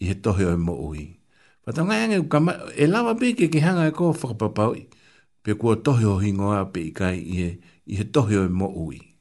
[0.00, 1.20] i he tohi o mo ui
[1.62, 1.94] pa ta nga
[2.82, 4.48] e lava e pe ki hanga ko fo pa
[5.44, 7.34] pe ko tohi ho hingoa pe kai i
[7.92, 9.11] he, tohi o mo ui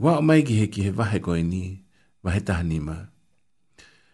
[0.00, 1.62] Wa o mai ki heki he wahe koe ni,
[2.24, 2.96] wahe taha ni ma.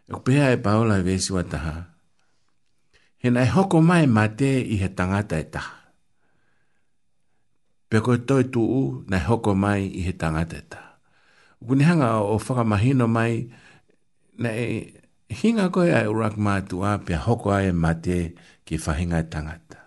[0.07, 1.77] E ko kupea e paola e vesi wa taha.
[3.23, 5.75] He e hoko mai ma te i he tangata e taha.
[7.89, 10.91] Pea koe toi e tu u, na hoko mai i he tangata e taha.
[11.67, 13.33] Kunihanga o whakamahino mai,
[14.43, 14.49] na
[15.39, 18.17] hinga koe ai urak mātua, pea hoko ai e ma te
[18.67, 19.79] ki whahinga e tangata.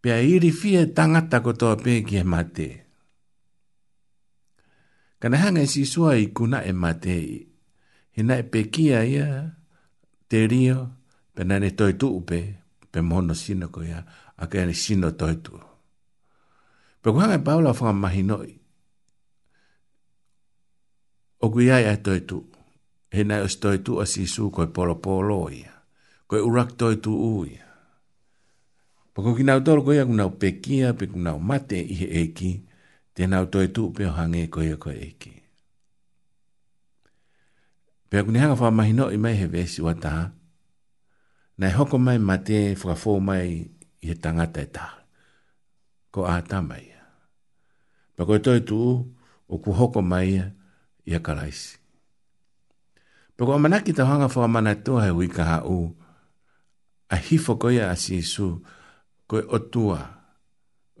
[0.00, 2.78] Pea iri fie tangata ko kotoa pe ki he mātea.
[5.18, 7.42] Kana hanga si sua i kuna e matei.
[8.14, 9.28] He nai pekia ia,
[10.30, 10.78] te rio,
[11.34, 12.40] pe nane toi tu upe,
[12.92, 13.98] pe mono sino ko ia,
[14.38, 15.54] a kene sino toi tu.
[17.02, 18.52] Pe kuhanga e paula whanga mahi noi.
[21.44, 22.38] O kuia ia toi tu.
[23.12, 25.72] He nai os toi tu a si su koi polo polo ia.
[26.30, 27.66] Koi urak toi tu u ia.
[29.14, 32.50] Pako ki nau toro koi a kunau pekia, pe kunau mate i he eki.
[32.62, 32.67] Pe
[33.18, 35.32] tēnau toi tū pēo hange koe koe eki.
[38.08, 40.22] Pēo kune hanga wha mahino i mai he vesi wa taha,
[41.60, 45.02] nai hoko mai ma te whakafo mai i he tangata e taha,
[46.14, 47.02] ko āta mai ia.
[48.14, 48.78] Pēo koe toi tū
[49.48, 51.74] o ku hoko mai i a karaisi.
[53.34, 55.80] Pēo koe manaki tau hanga wha mana tua he wika ha u,
[57.10, 58.46] a hifo koe a si isu
[59.26, 60.00] koe otua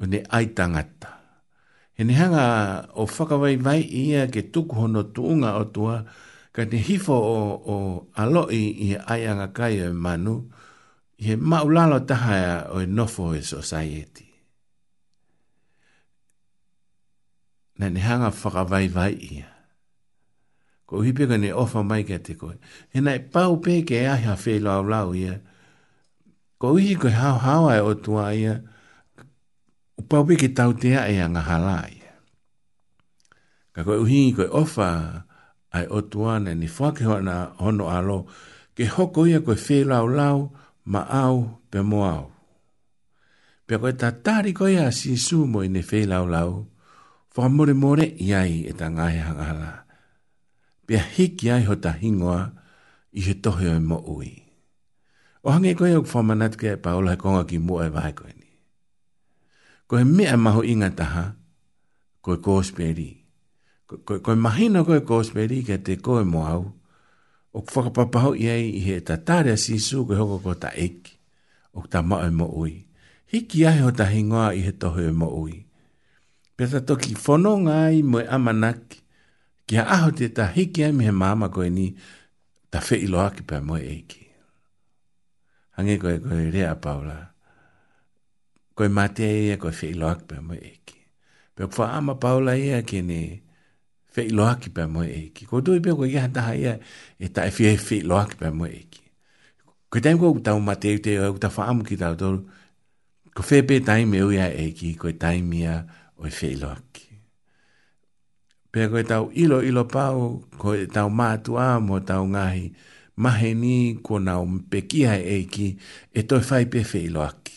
[0.02, 1.17] o ne ai tangata
[1.98, 5.96] he nehanga o whakawai mai ia ke tuku hono tuunga o tua,
[6.54, 7.76] ka te hifo o, o
[8.22, 10.34] aloi i he aianga kai o e manu,
[11.24, 14.26] he maulalo taha e, o e nofo e society.
[17.82, 19.50] Na nehanga whakawai mai ia.
[20.86, 22.54] Ko hipeka ne ofa mai kia te koe.
[22.94, 25.34] He nai pau pe ke ahi hawhelau lau ia.
[26.62, 28.54] Ko uhi koe hau hawai e o tua ia,
[29.98, 31.92] o paupe ki tau te ae a ngaha lai.
[33.74, 34.88] Ka koe uhingi koe ofa
[35.76, 38.18] ai o tuane ni whake hona hono alo
[38.76, 40.38] ke hoko ia koe whee lau lau
[40.92, 41.36] ma au
[41.70, 42.24] pe mo au.
[43.66, 46.50] Pe koe ta tari koe a si sumo mo i ne whee lau lau
[47.34, 49.70] wha more more iai e ta ngahe hangala.
[50.86, 52.40] Pe a hiki ai ho ta hingoa
[53.18, 54.30] i he tohe o mo ui.
[55.46, 58.32] O hange koe au whamanat ke paula he konga ki mua e vahe koe
[59.88, 61.32] ko he mea maho inga taha,
[62.20, 63.10] ko he kōsperi.
[63.88, 66.76] Ko, he mahina ko he kōsperi, ke te ko he moau,
[67.56, 70.68] o ku whakapapaho i ei i he tatare a sisu, ko he hoko ko ta
[70.76, 71.16] eki,
[71.72, 72.84] o ku ta mao e mo ui.
[73.32, 75.64] Hiki ahe ho ta hingoa i he toho e mo ui.
[76.58, 79.00] Pea toki whono ngai mo e amanaki,
[79.68, 81.88] ki a aho te ta hiki ahe mi he mama ko e ni,
[82.68, 84.22] ta whee iloa ki pa mo e eki.
[85.80, 87.24] Hange ko e ko e rea paulaa
[88.78, 90.98] koe mate e ia koe whei loak pe mo eki.
[91.58, 93.20] Pia kwa ama paula ia e, ki ni
[94.16, 95.48] whei loak pia mo eki.
[95.50, 96.76] Koe tui pia koe iha taha ia
[97.18, 99.02] e ta e whei whei loak pia mo eki.
[99.90, 102.44] Koe taim koe utau mate e te oe uta whaamu ki tau tolu.
[103.34, 105.80] Koe whei pia taim e uia eki koe taim ia
[106.22, 107.02] oe whei loak.
[108.72, 112.66] Pia koe tau ilo ilo pau koe tau mātua mo tau ngahi.
[113.18, 113.76] Maheni
[114.06, 115.72] kona o pekiha eki
[116.14, 117.47] e toi whai pia whei loak.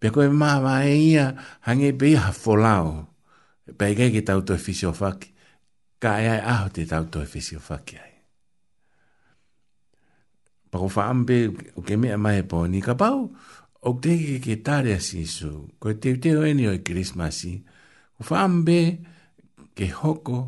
[0.00, 1.26] Pe koe maa maa e ia
[1.66, 3.06] hange pe ia hafolao.
[3.78, 5.30] Pe e ai kei ke tauto e fisio whaki.
[6.02, 8.14] Ka ea e aho te tauto e fisio whaki ai.
[10.70, 11.36] Pako whaam pe
[11.80, 13.24] o ke mea mai e po ni ka pau.
[13.86, 15.78] O te ke ke tare a sisu.
[15.80, 17.54] Koe te te o eni o e krismasi.
[18.20, 18.78] O whaam pe
[19.78, 20.40] ke hoko.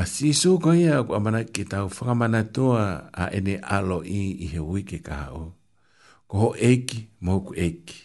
[0.00, 4.48] A sisu koe ia o amana ke tau whakamana toa a ene alo i i
[4.54, 5.57] he wiki ka hao
[6.28, 8.00] ko ho eki mo ku eki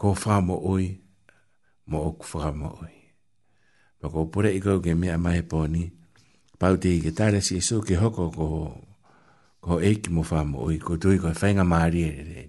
[0.00, 0.96] ko fa mo oi
[1.92, 2.96] mo ku fa mo oi
[4.00, 5.84] pa ko pore i ke me a mai poni
[6.56, 8.46] pa u te i ke tare si so ke hoko ko
[9.60, 12.40] ko eki mo fa mo oi ko tui ko fainga maari e re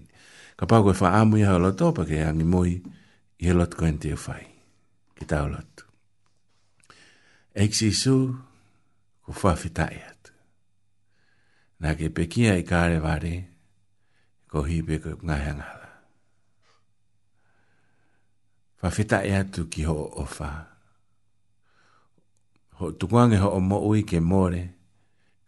[0.56, 3.76] ka pa ko fa amu i hao loto pa ke angi moi i he lot
[3.76, 4.48] koen te fai
[5.12, 5.84] ki tau lotu
[7.52, 8.16] eki si so
[9.28, 10.16] ko fa fitai atu
[11.78, 13.36] Nā ke pekia i kāre vare,
[14.48, 15.66] ko pe ko ngahanga
[18.80, 20.50] fa fita e atu ki ho ofa
[22.80, 24.62] ho tukwange ho mo ui ke more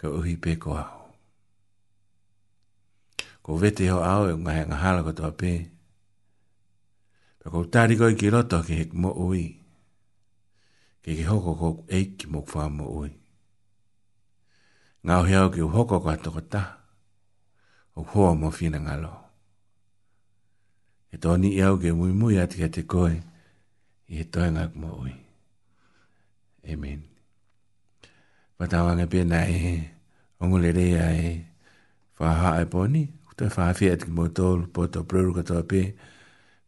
[0.00, 1.00] ko uhi pe ko au
[3.42, 5.52] ko vete ho ao e ngahanga hala ko tope
[7.50, 9.56] ko tari ko ki roto ke hek mo ui
[11.02, 13.10] ke ki hoko ko eiki mo kwa mo ui
[15.06, 16.79] ngau heo ki uhoko ko atoko taha
[17.96, 19.10] o hoa mo fina ngalo.
[21.10, 23.14] E toni i au ke mui mui ati ka te koe,
[24.12, 25.14] i e toi ngak mo ui.
[26.70, 27.00] Amen.
[28.56, 29.74] Patawanga pena e he,
[30.42, 31.30] ongule rea e,
[32.20, 35.82] whaha e poni, kuta whaha fia ati mo tolu, poto pruru katoa pe,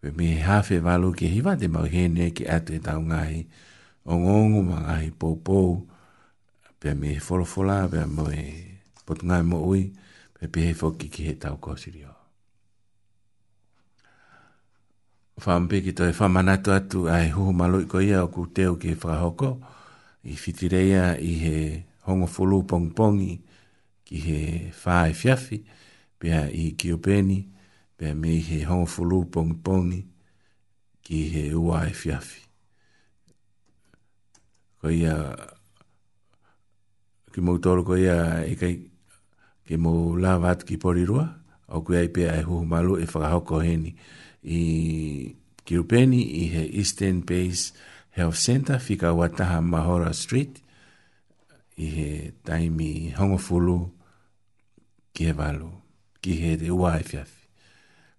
[0.02, 3.40] pe me hawhi walu ke hiwa te mau hene ke atu e tau ngahi,
[4.10, 5.70] o ngongu ma ngahi pou pou,
[6.82, 8.42] pe me wholofola, pe mo e,
[9.06, 10.00] potu ngai mo ui, pe
[10.43, 12.14] e pihe foki ki he tau kōsiri o.
[15.43, 19.52] Whaampe ki toi whamanatu atu ai huhu malui ko ia o ku teo ki whakahoko
[20.28, 21.55] i fitireia i he
[22.06, 23.32] hongo fulu pongpongi
[24.06, 24.40] ki he
[24.82, 25.60] whae fiafi
[26.19, 27.39] pia i kiopeni
[27.97, 30.02] pia me i he hongo fulu pongpongi
[31.06, 32.43] ki he uae fiafi.
[34.82, 35.14] Ko ia
[37.32, 38.74] ki mautoro ko ia e kai
[39.72, 41.24] e mo la vat ki pori rua
[41.72, 43.90] o kui ai pe ai hu malu e whakahoko heni
[44.56, 44.60] i
[45.64, 47.72] kirupeni i he Eastern Base
[48.16, 50.60] Health Center fika wataha Mahora Street
[51.80, 52.08] i he
[52.44, 53.78] taimi hongofulu
[55.16, 55.70] ki he valu
[56.20, 57.40] ki he te ua e fiafi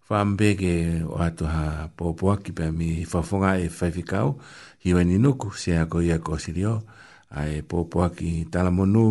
[0.09, 0.73] whambege
[1.05, 4.38] o atu ha pōpua ki pe mi whafunga e whaifikau
[4.85, 6.80] hi wani nuku se ako ia kosirio
[7.38, 9.07] a e pōpua ki talamonu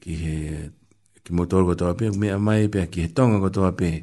[0.00, 0.36] ki he
[1.28, 4.00] ki motor ko tawa pia, mea mai pia ki he tonga ko tawa pia.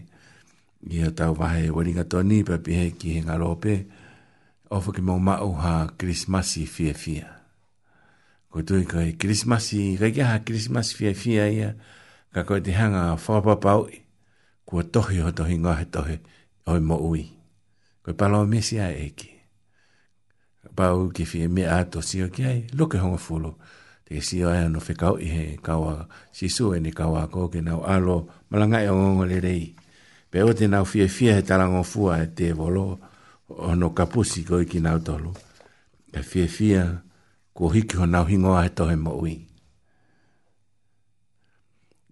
[0.85, 3.81] I a tau wahe waringa toni pia pia ki he ngaro pia.
[4.69, 7.25] Ofa ki mau mau ha Christmasi fia fia.
[8.53, 11.69] Ko tui koe Christmasi, kai kia ha Christmasi fia fia ia,
[12.29, 14.05] ka koe te hanga whapapau i.
[14.65, 16.15] Kua tohi o tohi ngā he tohi
[16.73, 17.25] oi mo ui.
[18.05, 19.33] Koe palo mesi a eki.
[20.77, 23.49] Pau ki fia mea ato si o ki ai, luke hongo fulu.
[23.49, 24.53] Pau ki fia mea ato si o ki ai, luke hongo fulu te si o
[24.53, 28.29] ano fe kau i he kaua si su e ni kaua ko ke nau alo
[28.53, 29.73] malanga e ongo le rei.
[30.29, 32.99] Pe o te nau fie fie he talango fua e te volo
[33.49, 35.33] o no kapusi ko i ki nau tolu.
[36.13, 36.81] E fie fie
[37.53, 39.35] ko hiki ho nau hingoa he tohe mo ui.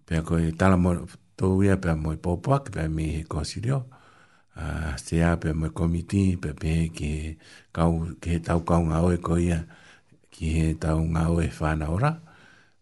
[0.04, 1.06] Pea ko i tala mo
[1.38, 3.86] tau ia pea mo i popoak pea mi he kosi rio.
[4.58, 7.38] Uh, se a pea mo i komiti pea pe ke
[7.74, 9.62] kau, ke tau kau ngā oe ko ia.
[9.62, 9.82] Pea
[10.34, 12.10] ki he tau ngā ue whāna ora,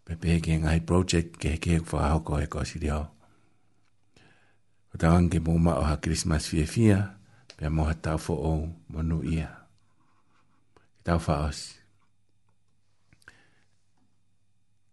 [0.08, 3.02] pe pe ke ngai project ke he kei whāhoko e kōsi reo.
[4.92, 6.98] O tau anke mōma o ha Christmas fia fia,
[7.58, 8.54] pe moha tau fō o
[8.94, 9.50] monu ia.
[10.96, 11.60] Ki tau whāos.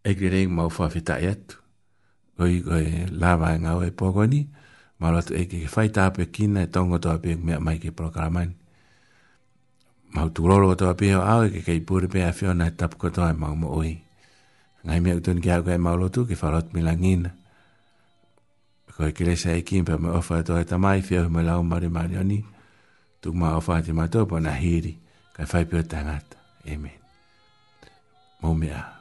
[0.03, 1.55] E kri rei mau whāwhita e atu,
[2.39, 2.83] koi koi
[3.23, 4.45] lāwa e ngā ue pōkoni,
[4.99, 8.51] Mā rātu e ke whaita ape kina e tongo tō ape mea mai ke programani
[10.13, 13.09] mau tu lolo to ape a ke kai pur pe a fiona e tap ko
[13.13, 13.93] to e mau mo oi
[14.85, 17.29] ngai me utun ke ga mau lotu ke farot milangin
[18.97, 21.61] ko ke le sai e kim pe me ofa to ta mai fi me lau
[21.63, 22.41] mari mari ani
[23.21, 24.97] tu ma ofa ti ma to pa na hiri
[25.37, 26.25] ka fai pe ta nat
[26.65, 26.97] amen
[28.41, 28.98] mo me a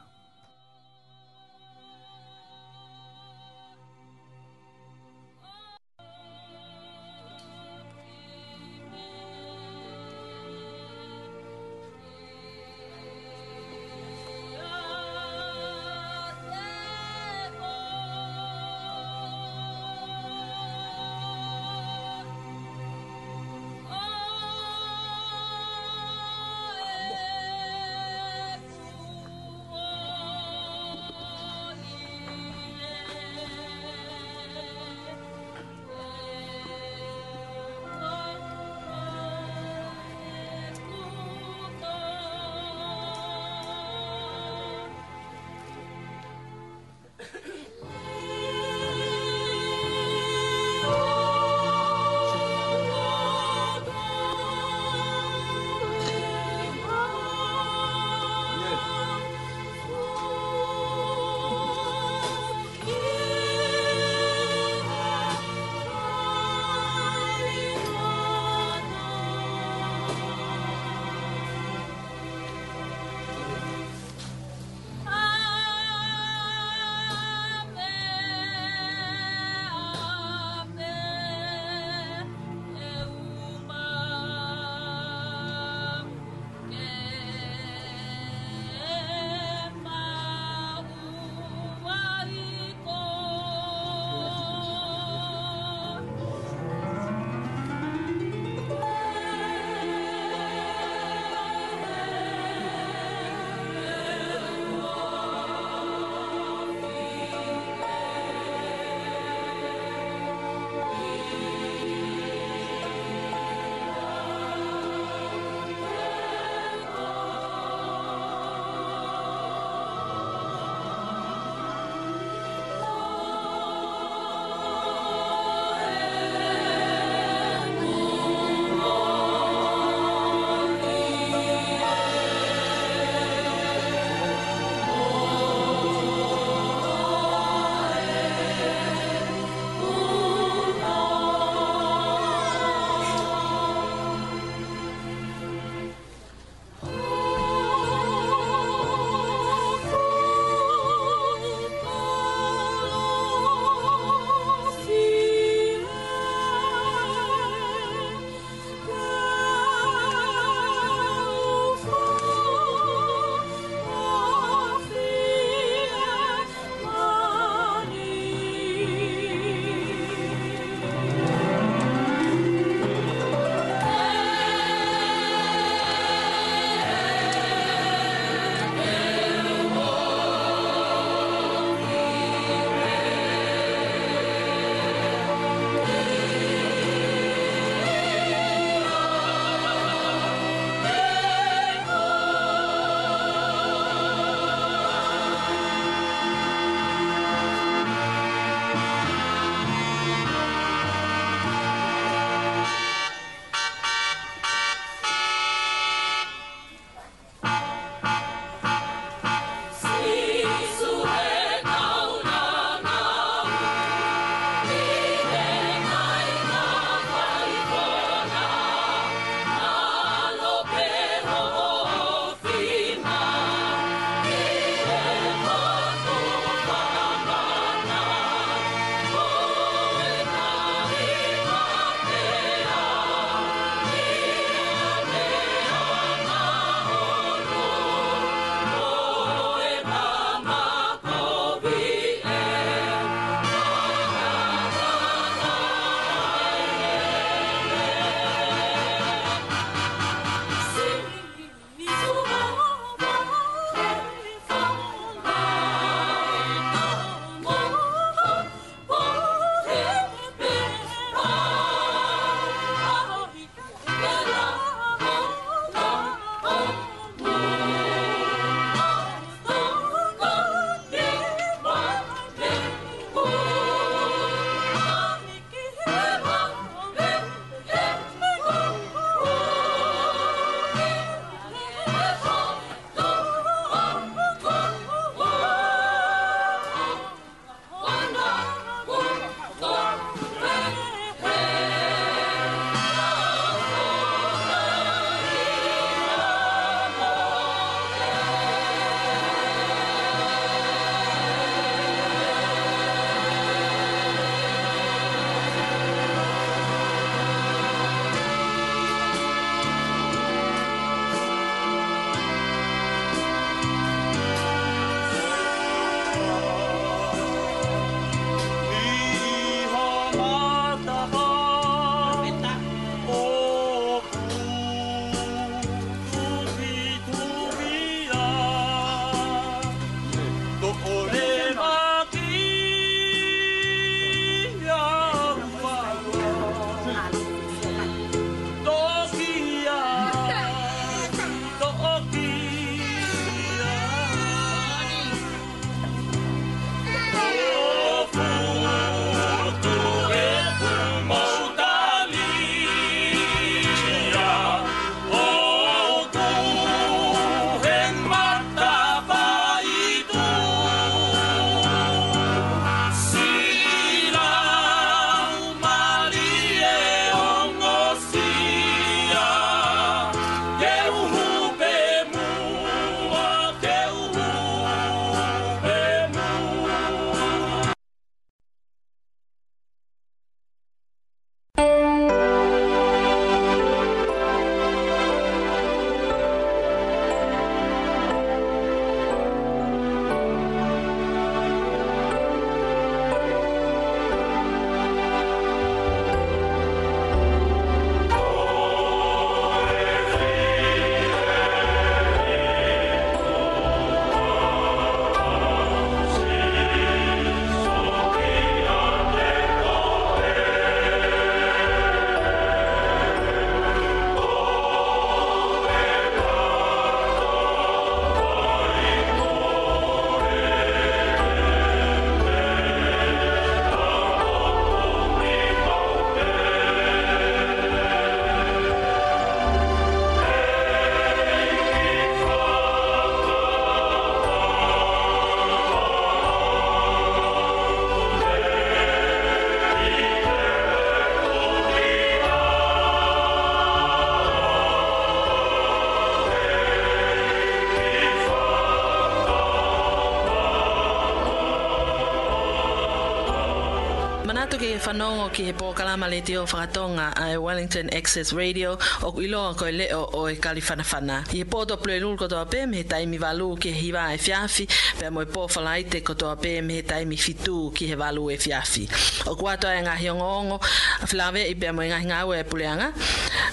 [454.79, 459.55] whanongo ki he pōkalama le te o whakatonga a Wellington Access Radio o ok iloa
[459.59, 461.25] koe leo o e kaliwhanawhana.
[461.33, 464.17] I he pōto plue lulu kotoa pē me he taimi walu ki he hiwa e
[464.17, 464.67] fiafi
[464.99, 468.87] pe mo e pōwhalaite kotoa pē me he taimi fitu ki he walu e fiafi.
[469.27, 472.91] O kuatoa e ngahi ongo a whilawe i pe mo e ngahi ngau e puleanga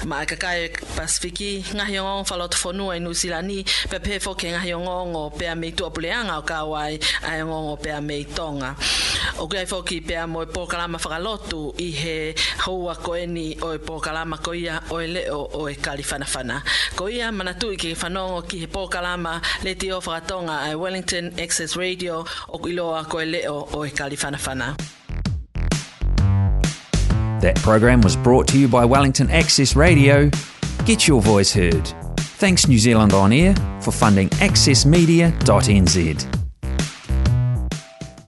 [0.07, 4.55] ma e kakai e pasifiki ngahi ongo whalotu whanua i nusilani pe pē fo ke
[4.55, 6.94] ngahi ongo pe a meitua puleanga o kawai
[7.27, 8.74] a ngongo pe a meitonga.
[9.39, 13.27] O kia foki e pōkalama whakalotu i he houa o e
[13.77, 18.59] pōkalama ko ia o e leo o e Ko ia manatu i ke whanongo ki
[18.61, 23.91] he pōkalama le o whakatonga Wellington Access Radio o iloa ko e leo o e
[27.41, 30.31] That program was brought to you by Wellington Access Radio.
[30.87, 31.93] Get your voice heard.
[32.41, 36.27] Thanks New Zealand On Air for funding accessmedia.nz.